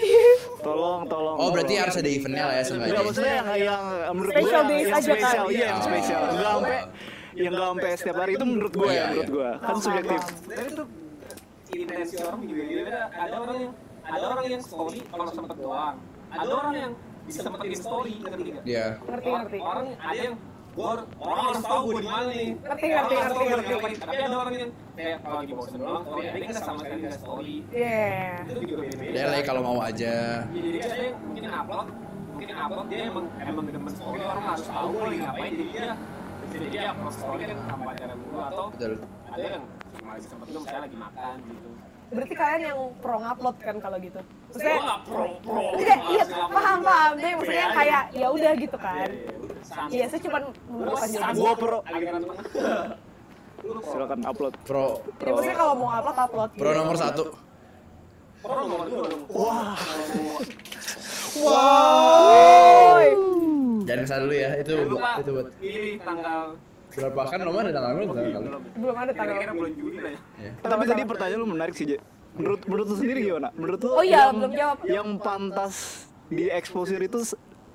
tolong 0.61 1.01
tolong 1.05 1.35
Oh, 1.35 1.49
berarti 1.49 1.73
harus 1.75 1.95
ada 1.95 2.05
eventnya 2.07 2.43
lah 2.43 2.53
ya 2.53 2.61
Enggak 2.61 2.67
seenggaknya. 2.67 3.01
maksudnya 3.01 3.33
yang 3.33 3.47
yang 3.57 3.81
menurut 4.11 4.31
Special 4.31 4.45
gue 4.61 4.69
yang, 4.71 4.77
aja 4.77 4.91
kan? 4.91 5.01
spesial, 5.01 5.45
iya 5.47 5.65
yang 5.65 5.81
spesial. 5.81 6.21
Enggak 6.23 6.51
sampai 6.51 6.77
yang 7.33 7.51
enggak 7.51 7.67
sampai 7.67 7.89
setiap 7.95 8.17
hari 8.19 8.31
itu 8.31 8.45
menurut 8.45 8.71
gue 8.71 8.85
Iya, 8.85 8.93
ya, 8.93 9.05
menurut 9.07 9.23
iya. 9.23 9.33
gue. 9.33 9.49
Kan 9.59 9.75
subjektif. 9.75 10.21
Tapi 10.21 10.63
itu 10.67 10.83
intensi 11.73 12.15
orang 12.19 12.39
juga 12.43 12.63
beda. 12.63 12.99
Ada 13.17 13.35
orang 13.39 13.57
yang 13.57 13.73
ada 14.03 14.25
orang 14.27 14.45
yang 14.47 14.61
story 14.61 14.99
kalau 15.07 15.25
sempet 15.27 15.57
doang. 15.57 15.95
Ada 16.29 16.51
orang 16.51 16.73
yang 16.75 16.91
bisa 17.23 17.39
sempetin 17.41 17.73
story 17.75 18.13
ngerti 18.19 18.43
nggak? 18.51 18.63
Iya. 18.63 18.85
Ngerti, 19.01 19.29
ngerti. 19.31 19.57
Orang 19.59 19.85
ada 19.95 20.19
yang 20.21 20.35
gua 20.71 21.03
orang 21.19 21.43
harus 21.51 21.63
tahu 21.67 21.81
gua 21.83 21.93
di 21.99 22.07
mana 22.07 22.25
nih. 22.31 22.49
Ngerti, 22.55 22.85
ngerti, 22.87 23.13
ngerti. 23.43 23.95
Tapi 23.99 24.15
ada 24.15 24.37
orang 24.39 24.53
yang 24.55 24.71
kayak 24.95 25.17
kalau 25.19 25.37
lagi 25.43 25.53
bosan 25.55 25.77
doang 25.79 26.03
story, 26.07 26.23
ada 26.23 26.37
yang 26.37 26.51
nggak 26.51 26.63
sama 26.63 26.79
sekali 26.79 27.01
nggak 27.01 27.19
story. 27.19 27.55
Yeah. 27.75 28.47
Itu 28.47 28.59
juga 28.63 28.75
beda. 28.87 29.11
Dia 29.11 29.25
lagi 29.27 29.43
kalau 29.43 29.61
mau 29.61 29.79
aja. 29.83 30.15
Jadi 30.47 30.79
ada 30.79 30.95
yang 30.95 31.17
mungkin 31.27 31.43
upload, 31.51 31.87
mungkin 32.31 32.55
upload 32.57 32.87
dia 32.89 33.01
emang 33.05 33.25
emang 33.37 33.63
demen 33.69 33.93
story 33.93 34.19
orang 34.25 34.45
harus 34.49 34.65
tahu 34.65 34.93
lagi 34.97 35.17
ngapain 35.21 35.51
jadi 35.53 35.69
dia 35.69 35.87
jadi 36.51 36.65
dia 36.67 36.81
upload 36.91 37.15
story 37.15 37.43
kan 37.47 37.57
sama 37.69 37.83
pacaran 37.91 38.17
gua 38.27 38.43
atau 38.49 38.65
Betul. 38.73 38.93
ada 39.31 39.43
yang 39.45 39.63
cuma 39.93 40.09
lagi 40.15 40.25
sempet 40.27 40.45
itu 40.49 40.59
misalnya 40.59 40.81
lagi 40.87 40.97
makan 40.97 41.35
gitu. 41.47 41.69
Berarti 42.11 42.35
kalian 42.35 42.61
yang 42.67 42.79
pro 42.99 43.15
ngupload 43.23 43.57
kan 43.63 43.75
kalau 43.79 43.97
gitu? 44.03 44.19
Gua 44.19 44.51
Maksudnya 44.51 44.95
pro 45.07 45.23
pro. 45.47 45.63
Iya, 45.79 45.95
iya, 46.11 46.23
paham, 46.27 46.79
paham. 46.83 47.11
Tapi 47.15 47.33
maksudnya 47.39 47.67
kayak 47.71 48.03
ya 48.11 48.27
udah 48.27 48.51
gitu 48.59 48.77
kan. 48.81 49.09
Iya, 49.91 50.05
saya 50.11 50.21
cuma 50.23 50.37
aja. 50.99 51.17
Gue 51.31 51.53
pro. 51.55 51.79
Kan 51.85 52.21
pro. 53.61 53.81
Silakan 53.85 54.19
upload. 54.25 54.53
Pro 54.65 54.85
Jadi 55.21 55.29
maksudnya 55.31 55.57
kalau 55.57 55.73
mau 55.77 55.89
upload 55.93 56.17
upload. 56.17 56.49
pro 56.57 56.69
nomor 56.73 56.95
satu. 56.97 57.23
Pro 58.41 58.61
nomor 58.65 58.85
dua. 58.89 59.07
Wah. 59.31 59.77
Woi. 61.31 63.07
Jangan 63.85 64.05
salah 64.09 64.21
dulu 64.25 64.35
ya. 64.35 64.49
Itu 64.59 64.73
itu 65.21 65.31
buat 65.31 65.47
ini 65.61 65.91
tanggal 66.01 66.41
berapa 66.91 67.21
kan 67.23 67.39
nomor 67.39 67.63
ada 67.63 67.71
tanggal 67.71 67.91
berapa 68.03 68.13
tanggal? 68.35 68.59
Belum 68.75 68.95
ada 68.99 69.11
tanggal. 69.15 69.35
kira-kira 69.39 69.53
bulan 69.55 69.73
Juli 69.79 69.97
lah 70.03 70.11
ya. 70.11 70.19
Iya. 70.41 70.51
Tapi 70.59 70.83
tadi 70.83 71.01
pertanyaan 71.07 71.39
lu 71.39 71.47
menarik 71.47 71.73
sih, 71.77 71.85
Je. 71.87 71.97
Menurut 72.35 72.61
menurut 72.67 72.87
lu 72.91 72.95
sendiri 72.99 73.19
gimana? 73.23 73.49
Menurut 73.55 73.79
lu 73.79 73.89
Oh 73.95 74.03
iya, 74.03 74.27
yang, 74.27 74.35
belum 74.35 74.53
jawab. 74.55 74.77
Yang 74.83 75.09
pantas 75.23 75.75
di 76.31 76.45
exposure 76.51 76.99
itu 76.99 77.19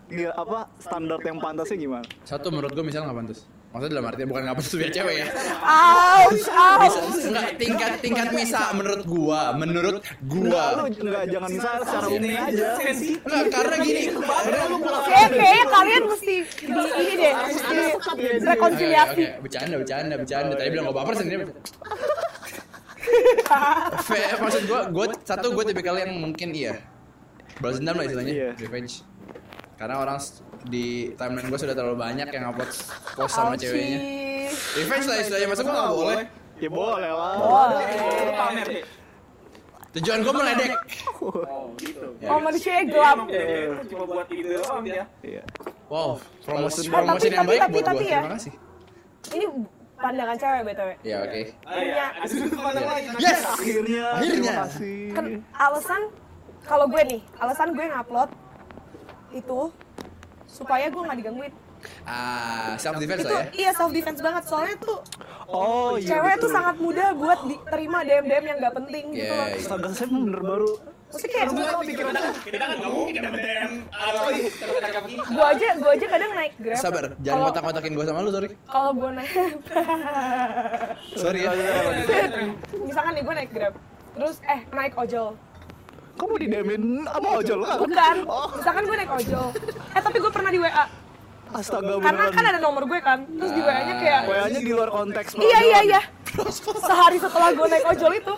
dia 0.08 0.30
apa 0.32 0.70
standar 0.78 1.18
yang 1.22 1.38
pantasnya 1.38 1.76
gimana? 1.76 2.06
Satu 2.22 2.48
menurut 2.50 2.72
gue 2.72 2.84
misalnya 2.84 3.10
nggak 3.10 3.20
pantas. 3.24 3.40
Maksudnya 3.66 3.92
dalam 3.92 4.08
artian 4.08 4.28
bukan 4.30 4.42
nggak 4.46 4.56
pantas 4.56 4.72
biar 4.72 4.88
cewek 4.88 5.14
ya. 5.20 5.26
Ouch. 5.60 6.32
Bisa, 6.80 7.00
enggak 7.28 7.48
tingkat 7.60 7.92
tingkat 8.00 8.28
misa 8.32 8.72
menurut 8.72 9.02
gua, 9.04 9.42
menurut 9.52 10.00
Enggak, 10.22 10.68
lu 10.72 10.82
gua. 10.88 10.88
enggak 10.88 11.24
jangan 11.28 11.48
misalnya 11.52 11.80
secara 11.84 12.06
umum 12.08 12.32
aja. 12.32 12.66
Enggak, 12.80 13.44
karena 13.52 13.76
gini. 13.84 14.02
Kayaknya 15.04 15.64
kalian 15.68 16.02
mesti 16.08 16.34
di 16.56 16.64
ini 16.72 17.14
deh, 17.20 17.32
mesti 17.36 17.76
Oke, 18.00 18.28
rekonsiliasi. 18.40 19.12
oke, 19.12 19.26
bercanda, 19.44 19.74
bercanda, 19.76 20.14
bercanda. 20.16 20.52
Tadi 20.56 20.68
bilang 20.72 20.84
gak 20.88 20.96
baper 20.96 21.14
sendiri. 21.20 21.44
Fe- 24.02 24.36
maksud 24.40 24.62
gua, 24.66 24.80
gua 24.88 25.06
satu 25.20 25.52
gua 25.52 25.64
tipikal 25.68 25.94
yang 25.94 26.16
mungkin 26.16 26.48
iya. 26.56 26.80
Balas 27.56 27.76
dendam 27.76 27.96
lah 27.96 28.04
istilahnya, 28.04 28.32
Iya. 28.32 28.50
revenge. 28.56 29.04
Karena 29.76 29.94
orang 30.00 30.18
di 30.66 31.12
timeline 31.14 31.48
gua 31.52 31.60
sudah 31.60 31.76
terlalu 31.76 31.96
banyak 32.00 32.28
yang 32.32 32.44
upload 32.48 32.70
post 33.12 33.32
sama 33.36 33.52
Ouchie. 33.54 33.68
ceweknya. 33.68 33.98
Revenge 34.76 35.06
lah 35.06 35.16
istilahnya, 35.20 35.46
masa 35.52 35.62
gua 35.62 35.74
gak 35.76 35.92
boleh? 35.92 36.20
Ya 36.56 36.68
boleh 36.72 37.10
lah. 37.12 37.32
Lu 37.36 38.32
pamer. 38.32 38.68
Tujuan 39.96 40.18
gua 40.24 40.32
meledek. 40.32 40.72
Oh 41.20 41.72
gitu. 41.76 42.06
Oh 42.24 42.38
manusia 42.40 42.84
gelap. 42.84 43.16
Emang 43.24 43.28
dia 43.28 43.84
cuma 43.88 44.04
buat 44.08 44.28
ide 44.32 44.50
doang 44.56 44.80
dia. 44.84 45.04
Iya. 45.20 45.42
Wow, 45.92 46.20
promosi 46.42 46.80
Tapi- 46.84 46.92
promosi 46.92 47.26
yang 47.28 47.46
baik 47.46 47.60
buat 47.68 47.84
tapi 47.84 48.04
ya. 48.08 48.20
Terima 48.20 48.32
kasih. 48.36 48.52
Ini 49.26 49.46
pandangan 49.96 50.36
cewek 50.36 50.60
btw. 50.68 50.90
Ya 51.04 51.16
oke. 51.24 51.42
Ah 51.64 51.80
iya, 51.80 52.06
lain. 52.16 53.04
Yes. 53.16 53.40
Akhirnya. 53.44 54.04
Akhirnya. 54.16 54.52
Terima 54.52 54.64
kasih. 54.68 54.98
Kan 55.12 55.24
alasan 55.52 56.02
kalau 56.66 56.86
gue 56.90 57.02
nih, 57.06 57.20
alasan 57.38 57.68
gue 57.72 57.84
ngupload 57.86 58.30
itu 59.36 59.60
supaya 60.46 60.88
gue 60.88 61.02
nggak 61.02 61.18
digangguin. 61.20 61.54
Ah, 62.02 62.74
self 62.76 62.96
defense 62.96 63.22
Itu 63.22 63.30
lah 63.30 63.44
ya. 63.44 63.50
iya 63.52 63.70
self 63.70 63.92
defense 63.92 64.18
banget 64.18 64.42
soalnya 64.44 64.74
tuh 64.80 64.98
Oh 65.46 65.94
iya. 65.94 66.08
cewek 66.08 66.34
tuh 66.40 66.50
sangat 66.50 66.76
mudah 66.76 67.14
buat 67.14 67.38
diterima 67.44 68.02
DM 68.02 68.24
DM 68.26 68.44
yang 68.44 68.58
nggak 68.58 68.74
penting 68.74 69.04
gitu 69.12 69.30
loh. 69.30 69.46
Iya, 69.46 69.60
Astaga, 69.60 69.88
saya 69.92 70.08
bener 70.08 70.40
baru. 70.40 70.70
Maksudnya 71.06 71.30
kayak 71.30 71.46
Kita 72.42 72.56
kan 72.58 72.68
nggak 72.74 72.90
mungkin 72.90 73.20
dapat 73.22 73.38
DM. 73.38 73.72
Gue 75.28 75.46
aja 75.46 75.68
gue 75.76 75.90
aja 75.92 76.06
kadang 76.08 76.30
naik 76.34 76.52
grab. 76.58 76.78
Sabar, 76.80 77.04
jangan 77.20 77.40
kotak-kotakin 77.46 77.92
gua 77.94 78.04
sama 78.04 78.20
lu, 78.20 78.30
sorry. 78.34 78.48
Kalau 78.66 78.90
gue 78.90 79.10
naik, 79.12 79.30
Sorry 81.14 81.38
ya. 81.40 81.50
misalkan 82.88 83.12
nih 83.14 83.22
gue 83.22 83.34
naik 83.36 83.50
grab, 83.52 83.74
terus 84.12 84.36
eh 84.44 84.60
naik 84.68 84.98
ojol, 84.98 85.38
Kamu 86.16 86.34
didemin 86.36 86.82
sama 87.04 87.28
ojol 87.36 87.60
kan? 87.62 87.78
bukan, 87.78 88.16
Oh. 88.24 88.48
misalkan 88.50 88.82
gue 88.82 88.96
naik 88.96 89.12
ojol, 89.14 89.46
eh 89.92 90.00
tapi 90.00 90.16
gue 90.16 90.30
pernah 90.30 90.48
di 90.48 90.58
WA, 90.58 90.84
Astaga 91.48 91.92
karena 91.96 92.02
beneran. 92.24 92.32
kan 92.32 92.44
ada 92.46 92.58
nomor 92.58 92.82
gue 92.84 92.98
kan, 93.00 93.18
terus 93.30 93.52
di 93.52 93.60
WA 93.60 93.80
nya 93.82 93.94
kayak, 93.96 94.20
WA-nya 94.24 94.60
di 94.60 94.72
luar 94.72 94.88
konteks. 94.90 95.30
iya 95.36 95.58
iya 95.62 95.80
iya, 95.86 96.00
sehari 96.78 97.16
setelah 97.16 97.48
gue 97.50 97.66
naik 97.66 97.84
ojol 97.86 98.12
itu, 98.14 98.34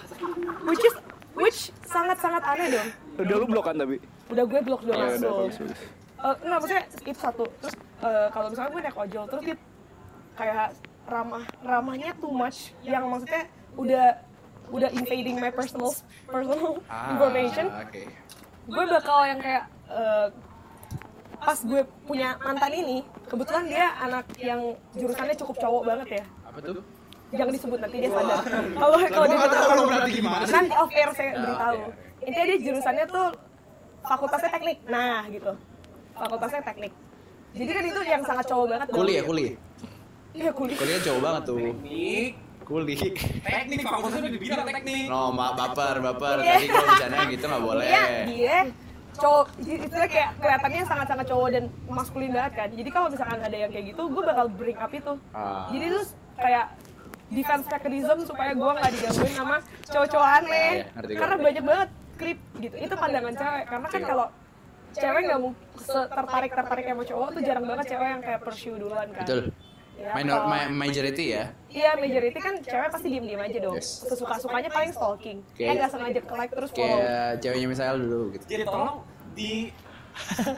which 0.64 0.82
is 0.82 0.94
which 1.32 1.60
sangat 1.84 2.18
sangat 2.18 2.42
aneh 2.44 2.66
dong, 2.68 2.88
Udah 3.16 3.36
lu 3.36 3.46
blok 3.46 3.64
kan 3.64 3.74
tapi? 3.74 3.96
udah 4.28 4.44
gue 4.44 4.60
blok 4.60 4.82
dong 4.82 4.92
Ya 4.92 4.98
udah 4.98 5.08
langsung. 5.08 5.38
bagus 5.40 5.56
bagus. 5.56 5.80
Eh, 6.18 6.34
enggak 6.40 6.58
maksudnya 6.58 6.82
itu 7.00 7.14
satu 7.16 7.44
terus 7.56 7.74
eh, 8.00 8.26
kalau 8.28 8.46
misalnya 8.48 8.70
gue 8.70 8.82
naik 8.82 8.98
ojol 8.98 9.24
terus 9.24 9.42
dia 9.44 9.56
kayak 10.34 10.66
ramah 11.06 11.42
ramahnya 11.60 12.10
too 12.16 12.28
much 12.28 12.58
yang 12.82 13.06
maksudnya 13.06 13.46
udah 13.72 14.04
udah 14.70 14.88
invading 14.90 15.36
my 15.36 15.50
personal 15.50 15.90
personal 16.24 16.78
Ah, 16.86 17.12
information 17.12 17.66
Oke. 17.70 18.02
gue 18.64 18.84
bakal 18.86 19.18
yang 19.24 19.38
kayak 19.38 19.64
eh, 19.88 20.26
pas 21.38 21.58
gue 21.60 21.80
punya 22.02 22.34
mantan 22.38 22.72
ini 22.72 22.96
kebetulan 23.24 23.64
dia 23.64 23.86
anak 23.98 24.26
yang 24.36 24.60
jurusannya 24.92 25.36
cukup 25.36 25.56
cowok 25.56 25.82
banget 25.84 26.08
ya 26.12 26.24
Apa 26.44 26.58
tuh? 26.60 26.82
jangan 27.28 27.52
disebut 27.52 27.78
nanti 27.78 27.96
dia 27.98 28.10
sadar 28.10 28.40
kalau 28.80 28.96
kalau 29.06 29.26
dia 29.26 29.38
tahu 29.46 29.70
lo 29.70 29.82
berarti 29.84 30.10
gimana 30.14 30.42
sih? 30.42 30.52
nanti 30.52 30.74
off 30.74 30.90
air 30.90 31.10
saya 31.12 31.30
Ah, 31.30 31.38
beritahu 31.38 31.78
intinya 32.20 32.46
dia 32.46 32.58
jurusannya 32.60 33.04
tuh 33.06 33.26
fakultasnya 34.02 34.50
teknik 34.50 34.78
nah 34.84 35.20
gitu 35.28 35.52
fakultasnya 36.14 36.62
teknik 36.62 36.92
jadi 37.48 37.70
kan 37.70 37.84
itu 37.86 38.00
yang 38.04 38.22
sangat 38.22 38.44
cowok 38.44 38.66
banget. 38.68 38.86
Kuliah, 38.92 39.22
kuliah. 39.24 39.54
iya 40.30 40.50
kuliah 40.52 40.76
Kuliah 40.76 41.00
cowok 41.00 41.20
banget 41.22 41.42
tuh. 41.42 41.56
Teknik, 41.58 42.32
Kuliah. 42.68 43.00
teknik 43.40 43.80
fakultasnya 43.80 44.20
udah 44.20 44.32
dibilang 44.32 44.60
teknik. 44.62 45.04
No, 45.08 45.32
ma 45.32 45.56
baper, 45.56 46.04
baper. 46.04 46.36
Iya. 46.38 46.52
Tadi 46.52 46.66
gua 46.68 46.82
bercanda 46.84 47.18
gitu 47.26 47.44
nggak 47.48 47.64
boleh. 47.64 47.88
Iya, 47.88 48.04
dia 48.28 48.56
cowok 49.18 49.46
jadi 49.58 49.76
itu 49.82 49.96
kayak 50.06 50.30
kelihatannya 50.38 50.82
sangat-sangat 50.86 51.26
cowok 51.26 51.48
dan 51.50 51.64
maskulin 51.90 52.30
banget 52.30 52.52
kan 52.54 52.68
jadi 52.70 52.88
kalau 52.88 53.08
misalkan 53.10 53.40
ada 53.42 53.56
yang 53.56 53.70
kayak 53.74 53.86
gitu 53.90 54.02
gue 54.06 54.22
bakal 54.22 54.46
bring 54.46 54.78
up 54.78 54.92
itu 54.94 55.12
Ah. 55.34 55.66
jadi 55.68 55.84
terus 55.90 56.08
kayak 56.38 56.66
defense 57.28 57.66
mechanism 57.66 58.18
supaya 58.22 58.54
gue 58.54 58.70
nggak 58.70 58.90
digangguin 58.94 59.34
sama 59.34 59.56
cowok-cowok 59.90 60.28
aneh 60.38 60.72
Iya, 60.86 61.16
karena 61.18 61.34
banyak 61.36 61.64
banget 61.66 61.88
creep 62.14 62.38
gitu 62.58 62.76
itu 62.78 62.94
pandangan 62.94 63.34
cewek 63.34 63.64
karena 63.66 63.86
kan 63.90 64.02
kalau 64.06 64.26
cewek 64.94 65.20
nggak 65.20 65.40
tertarik 66.08 66.52
tertarik 66.54 66.84
sama 66.86 67.02
cowok 67.04 67.28
tuh 67.34 67.42
jarang 67.42 67.64
banget 67.66 67.84
cewek 67.90 68.08
yang 68.08 68.22
kayak 68.22 68.40
pursue 68.40 68.76
duluan 68.78 69.08
kan 69.12 69.24
Betul. 69.26 69.42
Ya, 69.98 70.14
Minor, 70.14 70.38
kalau- 70.38 70.48
ma- 70.48 70.70
majority 70.70 71.24
ya. 71.28 71.44
Iya, 71.68 71.90
majority 71.94 72.38
kan 72.38 72.54
cewek 72.56 72.88
pasti 72.88 73.06
diem-diem 73.08 73.40
aja 73.40 73.58
dong. 73.60 73.74
Yes. 73.74 74.06
Sesuka-sukanya 74.06 74.70
paling 74.70 74.90
stalking. 74.90 75.38
Kayak- 75.44 75.58
Kayak 75.58 75.74
nggak 75.74 75.90
sengaja 75.90 76.20
ke 76.22 76.34
like 76.34 76.52
terus 76.54 76.70
follow. 76.70 76.86
Kayak 76.96 77.28
ceweknya 77.38 77.66
misalnya 77.68 77.94
dulu 77.98 78.20
gitu. 78.32 78.44
Jadi 78.46 78.62
tolong 78.64 78.96
di 79.34 79.52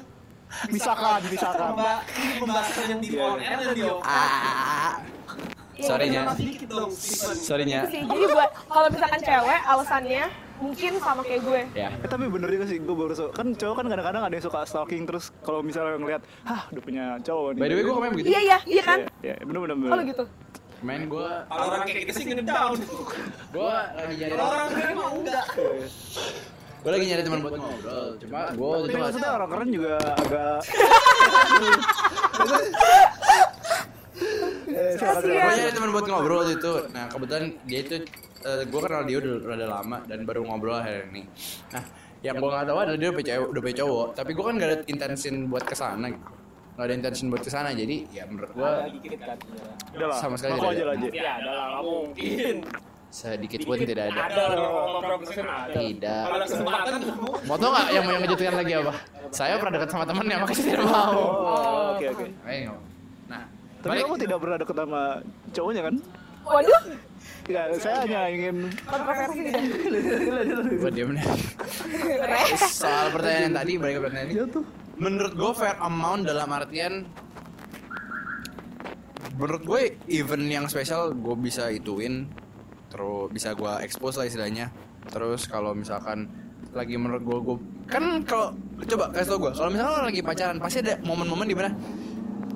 Misalkan, 0.69 1.21
misalkan. 1.25 1.69
Mbak, 1.73 1.99
ini 2.13 2.33
pembahasan 2.37 2.85
yang 2.89 3.01
di 3.01 3.09
on 3.15 3.39
air 3.39 3.55
dan 3.57 3.71
di 3.71 3.83
off. 3.83 4.03
Ah. 4.03 4.99
Iya, 5.73 5.87
Sorry 5.87 6.07
nya. 6.11 6.23
Sorry 7.39 7.65
nya. 7.65 7.81
Jadi 7.87 8.05
buat 8.27 8.51
kalau 8.67 8.89
misalkan 8.91 9.21
cewek 9.21 9.61
alasannya 9.65 10.25
mungkin 10.61 10.93
sama 11.01 11.25
kayak 11.25 11.43
gue. 11.43 11.61
Ya. 11.73 11.89
Eh, 11.91 12.09
tapi 12.09 12.29
bener 12.29 12.49
juga 12.49 12.69
sih, 12.69 12.79
gue 12.79 12.93
baru 12.95 13.13
so, 13.13 13.33
kan 13.33 13.57
cowok 13.57 13.75
kan 13.81 13.87
kadang-kadang 13.89 14.23
ada 14.23 14.35
yang 14.37 14.45
suka 14.45 14.63
stalking 14.69 15.09
terus 15.09 15.33
kalau 15.41 15.65
misalnya 15.65 15.97
ngeliat, 15.97 16.23
hah 16.45 16.69
udah 16.69 16.83
punya 16.85 17.05
cowok 17.25 17.57
nih. 17.57 17.61
By 17.61 17.69
the 17.69 17.75
way 17.75 17.85
gue 17.85 17.95
kemarin 17.97 18.13
begitu. 18.13 18.29
Iya 18.29 18.41
iya 18.41 18.59
iya 18.69 18.83
kan. 18.85 18.99
Iya, 19.25 19.35
iya, 19.41 19.45
bener 19.45 19.61
bener. 19.65 19.77
bener. 19.81 19.91
Kalau 19.91 20.05
gitu. 20.05 20.25
Main 20.81 21.03
gue 21.13 21.29
Kalau 21.45 21.65
orang 21.69 21.83
kayak 21.85 21.99
gitu 22.09 22.13
sih 22.17 22.25
ngedown. 22.25 22.77
gue 23.53 23.69
lagi 23.69 24.15
nyari 24.17 24.33
Kalau 24.33 24.47
orang 24.49 24.69
kayak 24.73 24.95
mau 24.97 25.11
enggak. 25.13 25.47
gue 26.81 26.91
lagi 26.91 27.05
nyari 27.05 27.23
teman 27.23 27.41
buat 27.45 27.55
ngobrol. 27.57 28.07
Cuma 28.17 28.41
gue 28.49 28.65
waktu 28.65 28.81
Tapi 28.81 28.93
itu 28.93 29.05
maksudnya 29.05 29.31
orang 29.37 29.49
keren 29.53 29.69
juga 29.69 29.93
agak 30.01 30.59
Eh, 34.71 34.93
gue 34.97 35.35
nyari 35.37 35.73
teman 35.73 35.91
buat 35.93 36.07
ngobrol 36.09 36.37
waktu 36.45 36.55
itu. 36.57 36.73
Nah 36.93 37.05
kebetulan 37.09 37.45
dia 37.65 37.81
itu 37.81 37.97
gue 38.41 38.81
kenal 38.81 39.03
dia 39.05 39.17
udah 39.21 39.35
rada 39.45 39.67
lama 39.69 39.99
dan 40.09 40.25
baru 40.25 40.41
ngobrol 40.49 40.81
hari 40.81 41.05
ini. 41.13 41.23
Nah 41.77 41.85
yang 42.21 42.37
gue 42.37 42.51
nggak 42.53 42.67
tahu 42.69 42.79
adalah 42.85 42.99
dia 43.01 43.09
udah 43.13 43.25
cewek, 43.25 43.49
udah 43.49 43.63
cowok. 43.81 44.07
Tapi 44.17 44.31
gue 44.37 44.45
kan 44.45 44.55
gak 44.61 44.69
ada 44.69 44.79
intention 44.89 45.35
buat 45.49 45.65
ke 45.65 45.75
sana. 45.77 46.07
gitu. 46.13 46.29
Gak 46.77 46.85
ada 46.87 46.95
intention 46.97 47.27
buat 47.33 47.43
ke 47.45 47.51
sana. 47.53 47.69
Jadi 47.73 47.97
ya 48.13 48.25
menurut 48.29 48.51
gue 48.53 48.71
kan. 49.21 49.39
Udah 49.97 50.07
lah, 50.09 50.19
Sama 50.21 50.35
sekali 50.37 50.57
tidak 50.57 50.73
aja 50.73 50.83
ada. 50.85 50.97
Ji. 51.01 51.09
Ya, 51.17 51.33
ada 51.41 51.51
lah, 51.53 51.67
nggak 51.73 51.83
mungkin. 51.85 52.57
sedikit 53.11 53.59
pun 53.67 53.75
tidak 53.83 54.05
ada. 54.15 54.21
Ada. 54.23 54.45
Tidak. 55.75 56.23
Kalau 56.31 56.37
ada 56.39 56.47
kesempatan, 56.47 56.93
Mau 57.43 57.57
tau 57.59 57.69
nggak 57.75 57.87
yang 57.91 58.05
mau 58.07 58.13
yang 58.15 58.23
ngejutkan 58.23 58.55
lagi 58.55 58.73
apa? 58.79 58.93
Saya 59.35 59.55
pernah 59.59 59.73
dekat 59.83 59.91
sama 59.91 60.05
temennya 60.07 60.37
makanya 60.39 60.63
tidak 60.63 60.85
mau. 60.87 61.19
Oh, 61.19 61.99
oke 61.99 62.07
oke. 62.07 62.27
Ayo. 62.47 62.75
Nah, 63.27 63.43
Tapi 63.83 63.99
kamu 64.07 64.15
tidak 64.15 64.39
pernah 64.39 64.57
deket 64.63 64.77
sama 64.79 65.03
cowoknya 65.51 65.83
kan? 65.91 65.95
Waduh, 66.41 66.81
Tidak, 67.47 67.65
saya 67.83 68.07
hanya 68.07 68.21
ingin 68.31 68.71
kontroversi 68.87 69.41
tidak. 69.51 69.63
Soal 72.71 73.11
pertanyaan 73.11 73.43
yang 73.51 73.57
tadi, 73.59 73.73
balik 73.81 73.95
ke 73.99 74.01
pertanyaan 74.07 74.29
ini. 74.31 74.39
jatuh. 74.39 74.65
Menurut 75.01 75.33
gue 75.33 75.51
fair 75.57 75.81
amount 75.81 76.29
dalam 76.29 76.53
artian 76.53 77.09
Menurut 79.41 79.63
gue 79.65 79.81
event 80.13 80.45
yang 80.45 80.69
spesial 80.69 81.17
gue 81.17 81.33
bisa 81.41 81.73
ituin 81.73 82.29
Terus 82.93 83.33
bisa 83.33 83.57
gue 83.57 83.73
expose 83.81 84.21
lah 84.21 84.29
istilahnya 84.29 84.69
Terus 85.09 85.49
kalau 85.49 85.73
misalkan 85.73 86.29
lagi 86.77 86.95
menurut 87.01 87.23
gue, 87.25 87.39
gue 87.49 87.57
kan 87.91 88.23
kalau 88.23 88.55
coba 88.87 89.11
kasih 89.11 89.35
tau 89.35 89.39
gue 89.43 89.53
kalau 89.57 89.71
misalkan 89.75 90.03
lagi 90.07 90.21
pacaran 90.23 90.59
pasti 90.63 90.79
ada 90.87 90.95
momen-momen 91.03 91.49
di 91.51 91.57
mana 91.57 91.71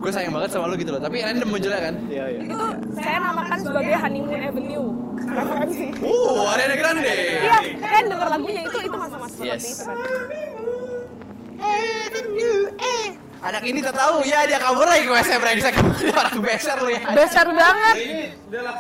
gue 0.04 0.12
sayang 0.12 0.32
banget 0.32 0.50
sama 0.52 0.68
lo 0.68 0.76
gitu 0.76 0.90
loh 0.90 1.00
tapi 1.00 1.16
random 1.18 1.49
munculnya 1.49 1.80
kan 1.82 1.94
Iya 2.06 2.25
iya. 2.28 2.40
Itu 2.44 2.56
saya 2.94 3.16
namakan 3.18 3.58
sebagai 3.58 3.94
honeymoon 3.96 4.37
avenue. 4.38 4.88
Referensi. 5.25 5.87
uh 6.04 6.52
Ariana 6.52 6.76
Grande 6.76 7.12
Iya, 7.40 7.56
kan 7.80 8.04
denger 8.04 8.28
lagunya 8.28 8.62
itu 8.62 8.78
itu 8.82 8.94
masa-masa 8.94 9.32
seperti 9.32 9.49
Yes. 9.49 9.64
itu 9.73 9.82
kan. 9.82 9.96
anak 13.40 13.62
ini 13.62 13.79
tak 13.79 13.94
tahu 13.94 14.24
ya 14.24 14.44
dia 14.44 14.57
kabur 14.57 14.85
lagi 14.85 15.05
ke 15.05 15.12
WC 15.12 15.31
brengsek 15.37 15.74
orang 16.11 16.38
beser 16.40 16.79
lu 16.81 16.90
ya 16.90 17.00
Besar 17.12 17.46
banget. 17.46 17.94
ini 17.98 18.20
udahlah 18.48 18.76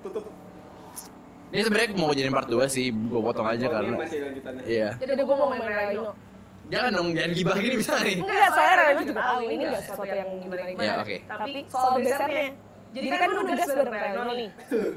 tutup. 0.00 0.24
Ini 1.46 1.62
sebenarnya 1.62 1.88
mau 1.94 2.10
jadiin 2.10 2.30
part 2.30 2.46
2 2.46 2.58
sih, 2.66 2.90
gue 2.90 3.20
potong 3.20 3.46
aja 3.46 3.64
Oh, 3.64 3.72
karena 3.72 3.94
masih 3.96 4.18
lanjutannya. 4.20 4.62
Iya. 4.62 4.88
Jadi 4.96 5.22
gue 5.22 5.36
mau 5.36 5.46
main 5.46 5.62
Relino. 5.62 6.10
Jangan 6.66 6.90
dong, 6.98 7.08
jangan 7.14 7.30
gibah 7.30 7.56
gini 7.62 7.76
bisa 7.78 7.92
nih. 8.02 8.16
Enggak, 8.18 8.50
saya 8.50 8.72
Relino 8.74 9.02
juga 9.06 9.22
tahu 9.22 9.40
ini 9.46 9.62
enggak 9.70 9.82
sesuatu 9.86 10.14
yang 10.18 10.30
gimana 10.42 10.62
gimana. 10.66 10.82
Ya, 10.82 10.94
oke. 10.98 11.16
Tapi 11.22 11.50
soal 11.70 11.92
besarnya. 12.02 12.48
Jadi 12.96 13.06
kan 13.12 13.28
lu 13.28 13.40
udah 13.44 13.54
gas 13.60 13.70
nih. 13.76 14.48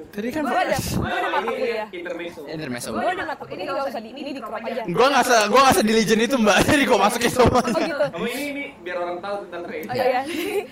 Tadi 0.07 0.27
kan 0.31 0.41
Gue 0.47 0.55
ada, 0.55 0.77
gue 0.79 1.09
ada 1.11 1.29
mata 1.35 1.51
kuliah. 1.51 1.87
intermezzo. 1.91 2.41
intermezzo. 2.47 2.89
Gue 2.95 3.11
ada 3.11 3.25
mata 3.27 3.43
kuliah, 3.43 3.59
ini 3.59 3.63
gak 3.67 3.87
usah 3.91 4.01
di, 4.01 4.09
ini 4.15 4.29
di 4.31 4.41
crop 4.41 4.63
aja. 4.63 4.81
Gue 4.87 5.07
nggak 5.11 5.25
se, 5.27 5.37
gue 5.51 5.59
nggak 5.59 5.75
se 5.75 5.81
di 5.83 5.93
legend 5.93 6.21
itu 6.23 6.35
mbak, 6.39 6.57
jadi 6.63 6.83
gue 6.87 6.97
masukin 6.97 7.31
semua. 7.33 7.59
Oh 7.59 7.79
gitu. 7.83 8.05
Oh 8.15 8.27
ini 8.29 8.43
ini 8.55 8.63
biar 8.81 8.97
orang 9.03 9.17
tahu 9.19 9.35
tentang 9.45 9.61
Ray. 9.67 9.81
Oh 9.83 9.95
iya. 9.99 10.21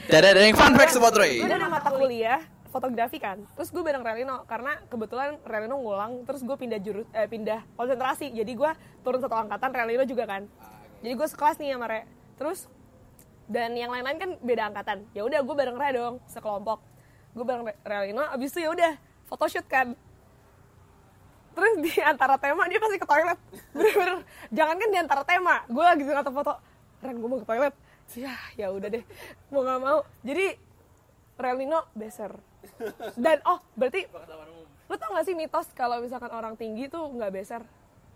Jadi 0.08 0.26
ada 0.32 0.40
yang 0.40 0.56
fun 0.56 0.74
fact 0.80 0.94
about 0.96 1.16
Roy. 1.20 1.34
gue 1.44 1.52
ada 1.52 1.68
mata 1.68 1.90
kuliah 1.92 2.40
fotografi 2.68 3.18
kan 3.18 3.42
terus 3.56 3.72
gue 3.72 3.80
bareng 3.80 4.04
Relino 4.04 4.44
karena 4.46 4.78
kebetulan 4.92 5.40
Relino 5.48 5.80
ngulang 5.80 6.28
terus 6.28 6.44
gue 6.44 6.54
pindah 6.54 6.78
jurus 6.84 7.08
eh, 7.16 7.26
pindah 7.26 7.64
konsentrasi 7.80 8.30
jadi 8.36 8.52
gue 8.54 8.72
turun 9.02 9.24
satu 9.24 9.34
angkatan 9.34 9.72
Relino 9.72 10.04
juga 10.04 10.28
kan 10.28 10.46
jadi 11.04 11.14
gue 11.14 11.28
sekelas 11.28 11.56
nih 11.62 11.78
sama 11.78 11.88
Re. 11.90 12.02
Terus 12.38 12.60
dan 13.48 13.72
yang 13.80 13.94
lain-lain 13.94 14.20
kan 14.20 14.32
beda 14.44 14.64
angkatan. 14.74 15.08
Ya 15.16 15.24
udah 15.24 15.40
gue 15.40 15.56
bareng 15.56 15.78
Re 15.78 15.90
dong 15.96 16.16
sekelompok. 16.28 16.80
Gue 17.38 17.46
bareng 17.46 17.64
Re- 17.70 17.80
Relino 17.86 18.24
abis 18.28 18.52
itu 18.56 18.66
ya 18.66 18.70
udah 18.74 18.94
photoshoot 19.30 19.68
kan. 19.70 19.94
Terus 21.58 21.74
di 21.82 21.94
antara 22.02 22.38
tema 22.38 22.70
dia 22.70 22.78
pasti 22.78 22.98
ke 23.02 23.08
toilet. 23.08 23.40
Bener-bener 23.74 24.18
jangan 24.54 24.76
kan 24.78 24.90
di 24.90 24.98
antara 25.00 25.24
tema. 25.26 25.56
Gue 25.70 25.84
lagi 25.86 26.04
ngata 26.06 26.32
foto 26.34 26.54
Ren 27.02 27.16
gue 27.18 27.30
mau 27.30 27.40
ke 27.42 27.48
toilet. 27.48 27.74
Ya 28.16 28.36
ya 28.56 28.68
udah 28.72 28.88
deh 28.88 29.04
mau 29.52 29.62
nggak 29.64 29.80
mau. 29.82 30.00
Jadi 30.24 30.58
Relino 31.38 31.86
beser. 31.94 32.34
Dan 33.16 33.40
oh 33.48 33.62
berarti 33.78 34.10
lu 34.88 34.96
tau 34.96 35.12
gak 35.20 35.28
sih 35.28 35.36
mitos 35.36 35.68
kalau 35.76 36.00
misalkan 36.00 36.32
orang 36.32 36.56
tinggi 36.56 36.88
tuh 36.88 37.12
nggak 37.12 37.32
beser 37.36 37.60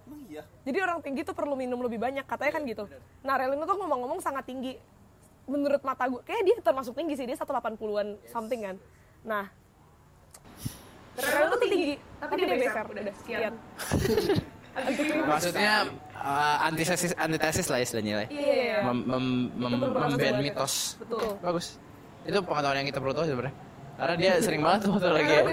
Emang 0.07 0.21
iya. 0.27 0.43
jadi 0.65 0.77
orang 0.83 0.99
tinggi 1.05 1.21
tuh 1.21 1.35
perlu 1.35 1.53
minum 1.53 1.79
lebih 1.81 2.01
banyak 2.01 2.25
katanya 2.25 2.51
kan 2.57 2.63
gitu. 2.65 2.83
nah 3.21 3.37
Relino 3.37 3.63
tuh 3.63 3.77
ngomong-ngomong 3.77 4.19
sangat 4.23 4.45
tinggi. 4.47 4.75
Menurut 5.49 5.81
mata 5.83 6.05
gue 6.07 6.21
kayak 6.23 6.41
dia 6.45 6.55
termasuk 6.61 6.93
tinggi 6.93 7.17
sih 7.17 7.25
dia 7.25 7.37
180-an 7.37 8.07
something 8.29 8.61
kan. 8.61 8.75
Nah 9.25 9.45
Relino 11.17 11.45
tuh 11.53 11.59
tinggi 11.59 11.95
tapi 12.21 12.31
dia 12.39 12.57
beser 12.57 12.85
udah 12.87 13.15
sekian. 13.21 13.53
Maksudnya 15.27 15.73
uh, 16.15 16.67
antitesis 16.67 17.11
antitesis 17.19 17.67
lah 17.67 17.79
istilahnya 17.83 18.23
lah. 18.23 18.27
iya 18.31 18.39
iya 18.39 18.55
iya. 18.55 18.77
Mem, 18.87 18.99
mem, 19.03 19.25
mem, 19.59 19.73
memban 19.83 20.35
mitos. 20.39 20.95
betul. 21.03 21.35
Bagus. 21.43 21.75
Itu 22.23 22.39
pengetahuan 22.45 22.79
yang 22.79 22.87
kita 22.87 22.99
perlu 23.03 23.13
tahu 23.13 23.25
sebenarnya. 23.27 23.55
Karena 23.99 24.15
dia 24.17 24.31
sering 24.39 24.61
banget 24.63 24.79
tuh 24.87 24.93
lagi 24.97 25.29
ya. 25.29 25.43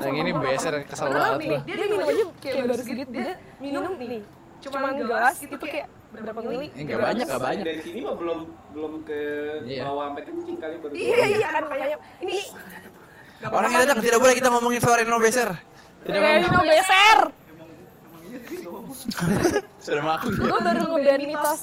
Yang 0.00 0.16
ini 0.16 0.30
beser 0.32 0.74
kesel 0.88 1.06
banget 1.12 1.62
dia 1.68 1.76
minum 1.76 2.08
aja 2.08 2.23
kayak 2.44 2.66
baru 2.66 2.78
sedikit 2.78 3.08
dia 3.08 3.30
minum 3.56 3.92
nih 3.94 4.22
cuman 4.60 4.92
gelas 4.96 5.36
itu 5.40 5.56
kayak 5.58 5.86
berapa 6.14 6.40
mili 6.40 6.68
Ini 6.70 6.82
nggak 6.84 7.00
banyak, 7.00 7.24
nggak 7.26 7.42
banyak. 7.42 7.64
Dari 7.66 7.80
sini 7.82 7.98
mah 8.00 8.14
belum 8.14 8.38
belum 8.70 8.92
ke 9.02 9.18
Iya. 9.66 9.82
bawah 9.82 10.04
sampai 10.08 10.22
kencing 10.22 10.56
kali 10.56 10.74
baru. 10.78 10.92
iya 10.94 11.24
iya 11.28 11.48
kan 11.50 11.62
makanya 11.66 11.96
ini 12.20 12.36
Orang 13.44 13.68
yang 13.68 13.82
datang 13.82 14.00
tidak 14.00 14.18
boleh 14.22 14.34
kita 14.34 14.48
ngomongin 14.48 14.80
Florino 14.80 15.18
beser. 15.18 15.50
Tidak 16.00 16.16
boleh. 16.16 16.38
Relino 16.38 16.60
beser 16.64 17.18
Sudah 19.78 20.00
mengaku. 20.00 20.26
gue 20.32 20.60
baru 20.60 20.80
ngeban 20.86 21.20
mitos 21.20 21.60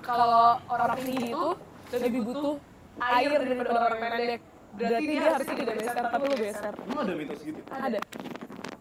kalau 0.00 0.44
orang 0.66 0.90
tinggi 0.98 1.28
itu 1.28 1.46
lebih 1.92 2.20
butuh 2.22 2.56
air 3.00 3.30
daripada 3.32 3.70
orang 3.80 3.98
pendek 4.00 4.40
berarti 4.72 5.04
dia 5.04 5.20
harusnya 5.24 5.56
tidak 5.56 5.74
beser 5.76 6.04
tapi 6.04 6.24
lu 6.24 6.36
beser 6.36 6.72
Emang 6.80 7.00
ada 7.00 7.12
mitos 7.14 7.40
gitu? 7.40 7.60
ada 7.68 7.98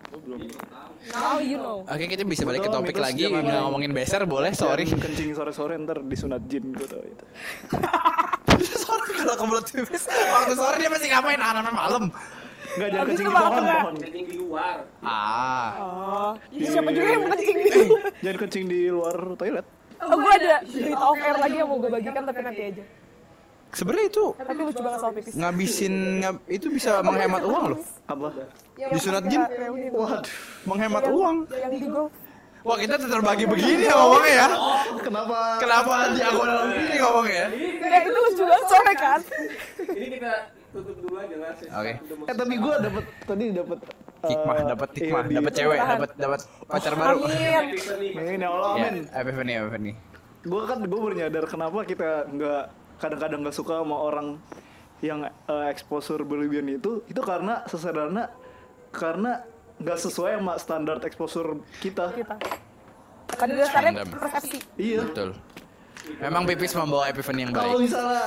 Oh, 0.10 0.18
belum. 0.20 0.42
now 1.08 1.38
you 1.38 1.56
know 1.56 1.86
Oke 1.86 2.06
kita 2.08 2.24
bisa 2.24 2.42
balik 2.44 2.66
ke 2.66 2.70
topik 2.70 2.98
lagi 2.98 3.30
nggak 3.30 3.46
ngomongin 3.62 3.94
beser 3.94 4.26
boleh 4.26 4.50
sorry. 4.52 4.84
Kencing 4.84 5.32
sore-sore 5.32 5.78
ntar 5.78 6.02
disunat 6.02 6.42
jin 6.46 6.74
gue 6.74 6.84
tau 6.84 6.98
itu. 7.00 7.26
sorry 8.84 9.12
kalau 9.16 9.36
kebelet 9.38 9.66
tipis. 9.66 10.04
Waktu 10.10 10.54
sore 10.56 10.76
dia 10.78 10.90
pasti 10.90 11.08
ngapain 11.08 11.38
anak 11.38 11.70
malam. 11.70 12.04
Enggak 12.70 12.90
jangan 12.92 13.06
kencing 13.08 13.26
di 13.26 13.34
pohon, 13.34 13.62
pohon. 13.64 13.94
Kencing 13.98 14.26
di 14.26 14.36
luar. 14.36 14.76
Ah. 15.00 15.70
oh 15.78 16.32
siapa 16.52 16.90
juga 16.90 17.08
yang 17.08 17.22
mau 17.24 17.30
kencing 17.32 17.58
di 17.58 17.72
Jangan 18.20 18.38
kencing 18.40 18.64
di 18.66 18.80
luar 18.90 19.16
toilet. 19.36 19.66
oh 20.00 20.16
gue 20.16 20.32
ada 20.34 20.56
berita 20.64 20.98
off 20.98 21.20
air 21.20 21.38
lagi 21.38 21.56
yang 21.56 21.68
mau 21.68 21.78
gue 21.78 21.92
bagikan 21.92 22.24
tapi 22.24 22.40
nanti 22.42 22.62
aja 22.66 22.84
Sebenarnya 23.70 24.08
itu 24.08 24.26
tapi 24.34 24.60
lucu 24.60 24.82
banget 24.82 25.00
soal 25.00 25.14
pipis 25.14 25.34
ngabisin 25.36 25.94
ngab- 26.20 26.44
itu 26.48 26.68
bisa 26.68 26.92
menghemat 27.00 27.44
uang 27.44 27.66
loh. 27.70 27.80
Apa? 28.06 28.28
Yang 28.76 28.90
Disunat 28.92 29.24
jin? 29.26 29.42
Waduh. 29.92 30.34
Menghemat 30.66 31.04
Yang- 31.04 31.16
uang. 31.16 31.36
yang 31.52 31.72
di 31.72 31.88
golf 31.88 32.12
Wah 32.60 32.76
kita 32.76 33.00
terbagi 33.00 33.48
begini 33.48 33.88
ya 33.88 33.96
ngomongnya 33.96 34.34
ya. 34.36 34.48
Kenapa? 35.00 35.38
Kenapa 35.58 35.92
diagonal 36.12 36.58
begini 36.68 36.96
ngomongnya 37.00 37.36
ya? 37.36 37.48
ya 37.80 37.98
itu 38.02 38.10
lucu 38.12 38.44
banget 38.44 38.66
soalnya 38.68 38.96
kan 38.96 39.20
Ini 39.90 40.08
kita 40.12 40.32
tutup 40.70 40.96
dulu 41.00 41.16
aja 41.16 41.36
lah. 41.36 41.52
sesi 41.56 41.72
Oke. 41.72 41.94
mau 42.12 42.26
Eh 42.26 42.36
tapi 42.36 42.54
gue 42.58 42.74
dapet 42.80 43.04
tadi 43.24 43.44
dapet 43.54 43.80
eh, 43.80 44.28
Hikmah, 44.28 44.56
dapat 44.68 44.90
hikmah, 44.92 45.22
iya, 45.22 45.30
di- 45.30 45.36
dapat 45.40 45.54
cewek, 45.56 45.78
dapat 45.80 46.10
dapat 46.20 46.40
pacar 46.68 46.94
baru. 46.94 47.18
Amin. 47.22 47.72
Epiphany. 47.72 48.08
Ini 48.12 48.46
Allah 48.46 48.68
Ya, 48.68 48.84
amin. 48.84 49.04
Epiphany, 49.08 49.52
Epiphany. 49.56 49.92
Gue 50.42 50.62
kan 50.66 50.78
gue 50.82 51.00
baru 51.00 51.16
nyadar 51.16 51.46
kenapa 51.48 51.80
kita 51.84 52.10
nggak 52.28 52.64
kadang-kadang 53.00 53.40
nggak 53.42 53.56
suka 53.56 53.80
sama 53.80 53.96
orang 53.98 54.28
yang 55.00 55.24
eh, 55.24 55.66
exposure 55.68 56.22
berlebihan 56.22 56.68
itu 56.70 57.02
itu 57.08 57.20
karena 57.20 57.64
sesederhana 57.66 58.28
karena 58.92 59.44
nggak 59.80 59.96
sesuai 59.98 60.38
sama 60.38 60.54
standar 60.56 61.00
exposure 61.02 61.56
kita. 61.80 62.12
kita 62.12 62.36
pada 63.30 63.54
dasarnya 63.54 64.04
persepsi 64.04 64.60
Iya. 64.76 65.06
Betul. 65.06 65.32
Memang 66.20 66.44
pipis 66.44 66.74
membawa 66.74 67.08
epiphany 67.08 67.46
yang 67.46 67.54
Kalau 67.54 67.78
baik. 67.78 67.86
misalnya 67.86 68.24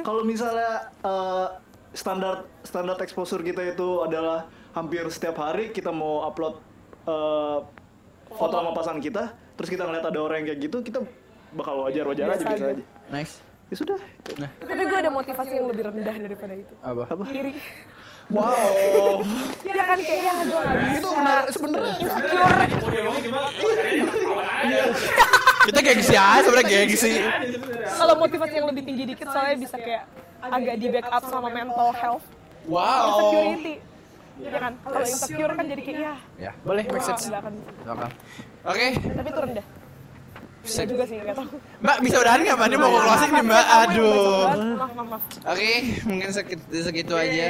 kalau 0.00 0.22
misalnya 0.22 0.70
eh, 1.00 1.46
standar 1.92 2.34
standar 2.62 2.96
exposure 3.00 3.40
kita 3.40 3.64
itu 3.66 3.88
adalah 4.00 4.46
hampir 4.72 5.02
setiap 5.08 5.40
hari 5.40 5.72
kita 5.72 5.88
mau 5.88 6.22
upload 6.22 6.60
eh, 7.04 7.58
foto 8.28 8.54
sama 8.54 8.70
pasangan 8.70 9.00
kita, 9.00 9.22
terus 9.54 9.70
kita 9.70 9.82
ngeliat 9.82 10.04
ada 10.04 10.18
orang 10.18 10.42
yang 10.42 10.46
kayak 10.50 10.60
gitu, 10.60 10.76
kita 10.82 10.98
bakal 11.54 11.86
wajar-wajar 11.86 12.26
aja 12.26 12.36
Biasa 12.36 12.44
biasa 12.44 12.64
aja. 12.66 12.74
aja. 12.74 12.84
Nice. 13.08 13.34
Ya 13.66 13.74
sudah. 13.74 13.98
tapi 14.60 14.82
gue 14.84 14.94
ada 14.96 15.10
motivasi 15.10 15.52
yang 15.52 15.66
lebih 15.66 15.82
rendah 15.84 16.16
daripada 16.16 16.54
itu 16.54 16.74
Apa? 16.80 17.02
Apa? 17.08 17.24
iri 17.30 17.54
Wow. 18.26 19.22
ya 19.68 19.84
kan 19.84 19.98
kayak 19.98 20.18
ya 20.20 20.32
gue 20.40 20.50
gak 20.56 20.76
bisa 20.76 20.94
itu 20.96 21.08
benar 21.12 21.42
sebenarnya. 21.48 21.94
insecure 21.96 22.54
Kita 25.64 25.78
gengsi 25.80 26.14
aja 26.14 26.40
sebenarnya 26.40 26.66
gengsi. 26.68 27.12
kalau 27.92 28.14
motivasi 28.16 28.54
yang 28.54 28.66
lebih 28.66 28.82
tinggi 28.82 29.04
dikit 29.04 29.28
soalnya 29.28 29.56
bisa 29.58 29.76
kayak 29.76 30.04
agak 30.40 30.74
di 30.76 30.86
backup 30.88 31.22
sama 31.24 31.48
mental 31.48 31.90
health 31.92 32.26
Wow. 32.66 33.06
insecurity 33.30 33.74
ya 34.36 34.50
kan 34.52 34.72
kalau 34.84 35.00
insecure 35.02 35.52
kan 35.54 35.64
jadi 35.64 35.82
kayak 35.82 35.98
ya 36.00 36.14
Ya, 36.36 36.52
boleh 36.60 36.82
nggak 36.82 37.02
akan 37.02 37.18
Silakan. 37.18 38.10
Oke, 38.64 38.86
tapi 38.94 39.28
itu 39.28 39.40
rendah 39.40 39.66
Bisa 40.66 40.82
juga 40.82 41.04
sih 41.06 41.16
nggak 41.22 41.36
tahu 41.38 41.46
Mbak 41.78 41.96
bisa 42.02 42.16
udahan 42.18 42.40
nggak 42.42 42.56
Mbak? 42.58 42.66
Ini 42.66 42.76
mau 42.82 42.90
closing 42.90 43.30
nih 43.30 43.44
Mbak. 43.46 43.66
Aduh. 43.86 44.42
Oke, 45.46 45.70
mungkin 46.10 46.28
segitu, 46.34 46.64
segitu 46.82 47.14
aja. 47.14 47.46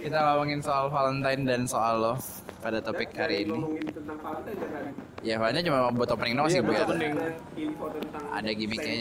Kita 0.00 0.16
ngomongin 0.16 0.60
soal 0.64 0.88
Valentine 0.88 1.42
dan 1.44 1.60
soal 1.68 2.00
love 2.00 2.24
pada 2.64 2.80
topik 2.80 3.12
hari 3.12 3.44
ini. 3.44 3.52
ngomongin 3.52 3.92
tentang 3.92 4.18
Valentine 4.24 4.56
ya 4.56 4.68
kan? 4.72 4.84
Ya, 5.20 5.34
Valentine 5.36 5.66
cuma 5.68 5.78
buat 5.92 6.08
opening 6.08 6.34
doang 6.40 6.48
sih 6.48 6.58
Iya, 6.58 6.64
Bu 6.64 6.72
buat 6.72 6.80
ya. 6.80 6.86
Ada 6.88 7.28
info 7.60 7.86
tentang 7.92 8.22
Ada 8.32 8.50
gimmicknya. 8.56 8.96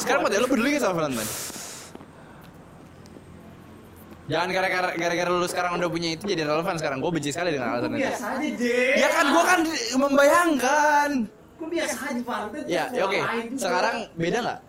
Sekarang 0.00 0.20
buat 0.24 0.32
lo 0.32 0.48
peduli 0.48 0.68
nggak 0.72 0.82
sama 0.82 0.94
Valentine? 1.04 1.32
Jangan 4.30 4.48
gara-gara 4.54 4.88
gara-gara 4.96 5.28
lu 5.34 5.44
sekarang 5.50 5.76
udah 5.76 5.90
punya 5.92 6.14
itu 6.16 6.24
jadi 6.24 6.46
relevan 6.48 6.78
sekarang. 6.80 7.04
Gue 7.04 7.10
benci 7.12 7.34
sekali 7.34 7.52
dengan 7.52 7.76
alasan 7.76 7.92
itu. 7.98 8.06
Biasa 8.06 8.26
aja, 8.38 8.48
J. 8.56 8.64
Ya 8.96 9.08
kan 9.12 9.26
gue 9.28 9.44
kan 9.44 9.60
membayangkan. 9.98 11.10
Kok 11.62 11.70
biasa 11.70 11.96
aja 12.02 12.20
Valentine? 12.20 12.66
Ya, 12.66 12.84
ya 12.90 13.02
oke. 13.06 13.18
Juga. 13.22 13.54
Sekarang 13.54 13.96
beda 14.18 14.38
nggak? 14.42 14.60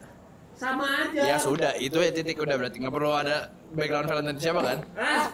sama 0.54 0.86
aja. 0.86 1.22
Ya 1.26 1.36
sudah, 1.42 1.74
itu 1.76 1.98
ya 1.98 2.14
titik 2.14 2.38
udah 2.38 2.56
berarti 2.56 2.78
nggak 2.78 2.94
perlu 2.94 3.12
ada 3.12 3.50
background 3.74 4.06
Valentine 4.06 4.38
siapa 4.38 4.62
kan? 4.62 4.78
Ah, 4.96 5.28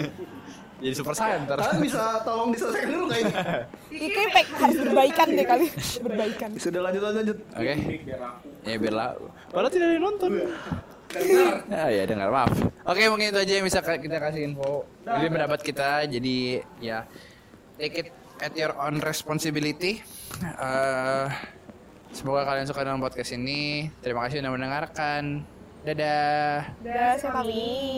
Jadi 0.82 0.94
super 0.94 1.10
center. 1.10 1.58
Kalian 1.58 1.82
bisa 1.82 2.22
tolong 2.22 2.54
diselesaikan 2.54 2.88
dulu 2.88 3.04
nggak 3.10 3.20
ini? 3.20 3.32
Ini 3.92 4.06
kayak 4.08 4.30
pe- 4.30 4.50
harus 4.56 4.78
berbaikan 4.78 5.26
deh 5.28 5.46
kali 5.46 5.66
berbaikan 6.00 6.48
Sudah 6.54 6.80
lanjut 6.86 7.02
lanjut 7.02 7.18
lanjut. 7.18 7.38
Oke. 7.50 7.74
biar 8.06 8.20
aku. 8.24 8.46
Ya 8.62 8.76
biar 8.78 8.94
lah. 8.94 9.10
Padahal 9.50 9.72
tidak 9.74 9.86
ada 9.86 9.94
yang 9.94 10.04
nonton. 10.06 10.30
Ya, 11.68 11.84
ya 11.90 12.02
dengar 12.06 12.28
maaf. 12.30 12.52
Oke 12.86 13.02
mungkin 13.10 13.26
itu 13.30 13.38
aja 13.42 13.52
yang 13.58 13.66
bisa 13.66 13.78
kita 13.82 14.16
kasih 14.16 14.40
info. 14.48 14.86
Jadi 15.02 15.26
pendapat 15.28 15.60
kita. 15.60 15.90
Jadi 16.06 16.62
ya 16.78 17.02
take 17.74 17.94
it 18.00 18.08
at 18.38 18.54
your 18.54 18.70
own 18.78 19.02
responsibility. 19.02 19.98
Eh, 20.38 21.26
semoga 22.14 22.46
kalian 22.46 22.66
suka 22.70 22.86
dengan 22.86 23.02
podcast 23.02 23.34
ini. 23.34 23.90
Terima 23.98 24.22
kasih 24.26 24.38
sudah 24.38 24.52
mendengarkan. 24.54 25.42
Dadah. 25.78 26.74
udah 26.82 27.14
saya 27.16 27.30
pamit 27.32 27.86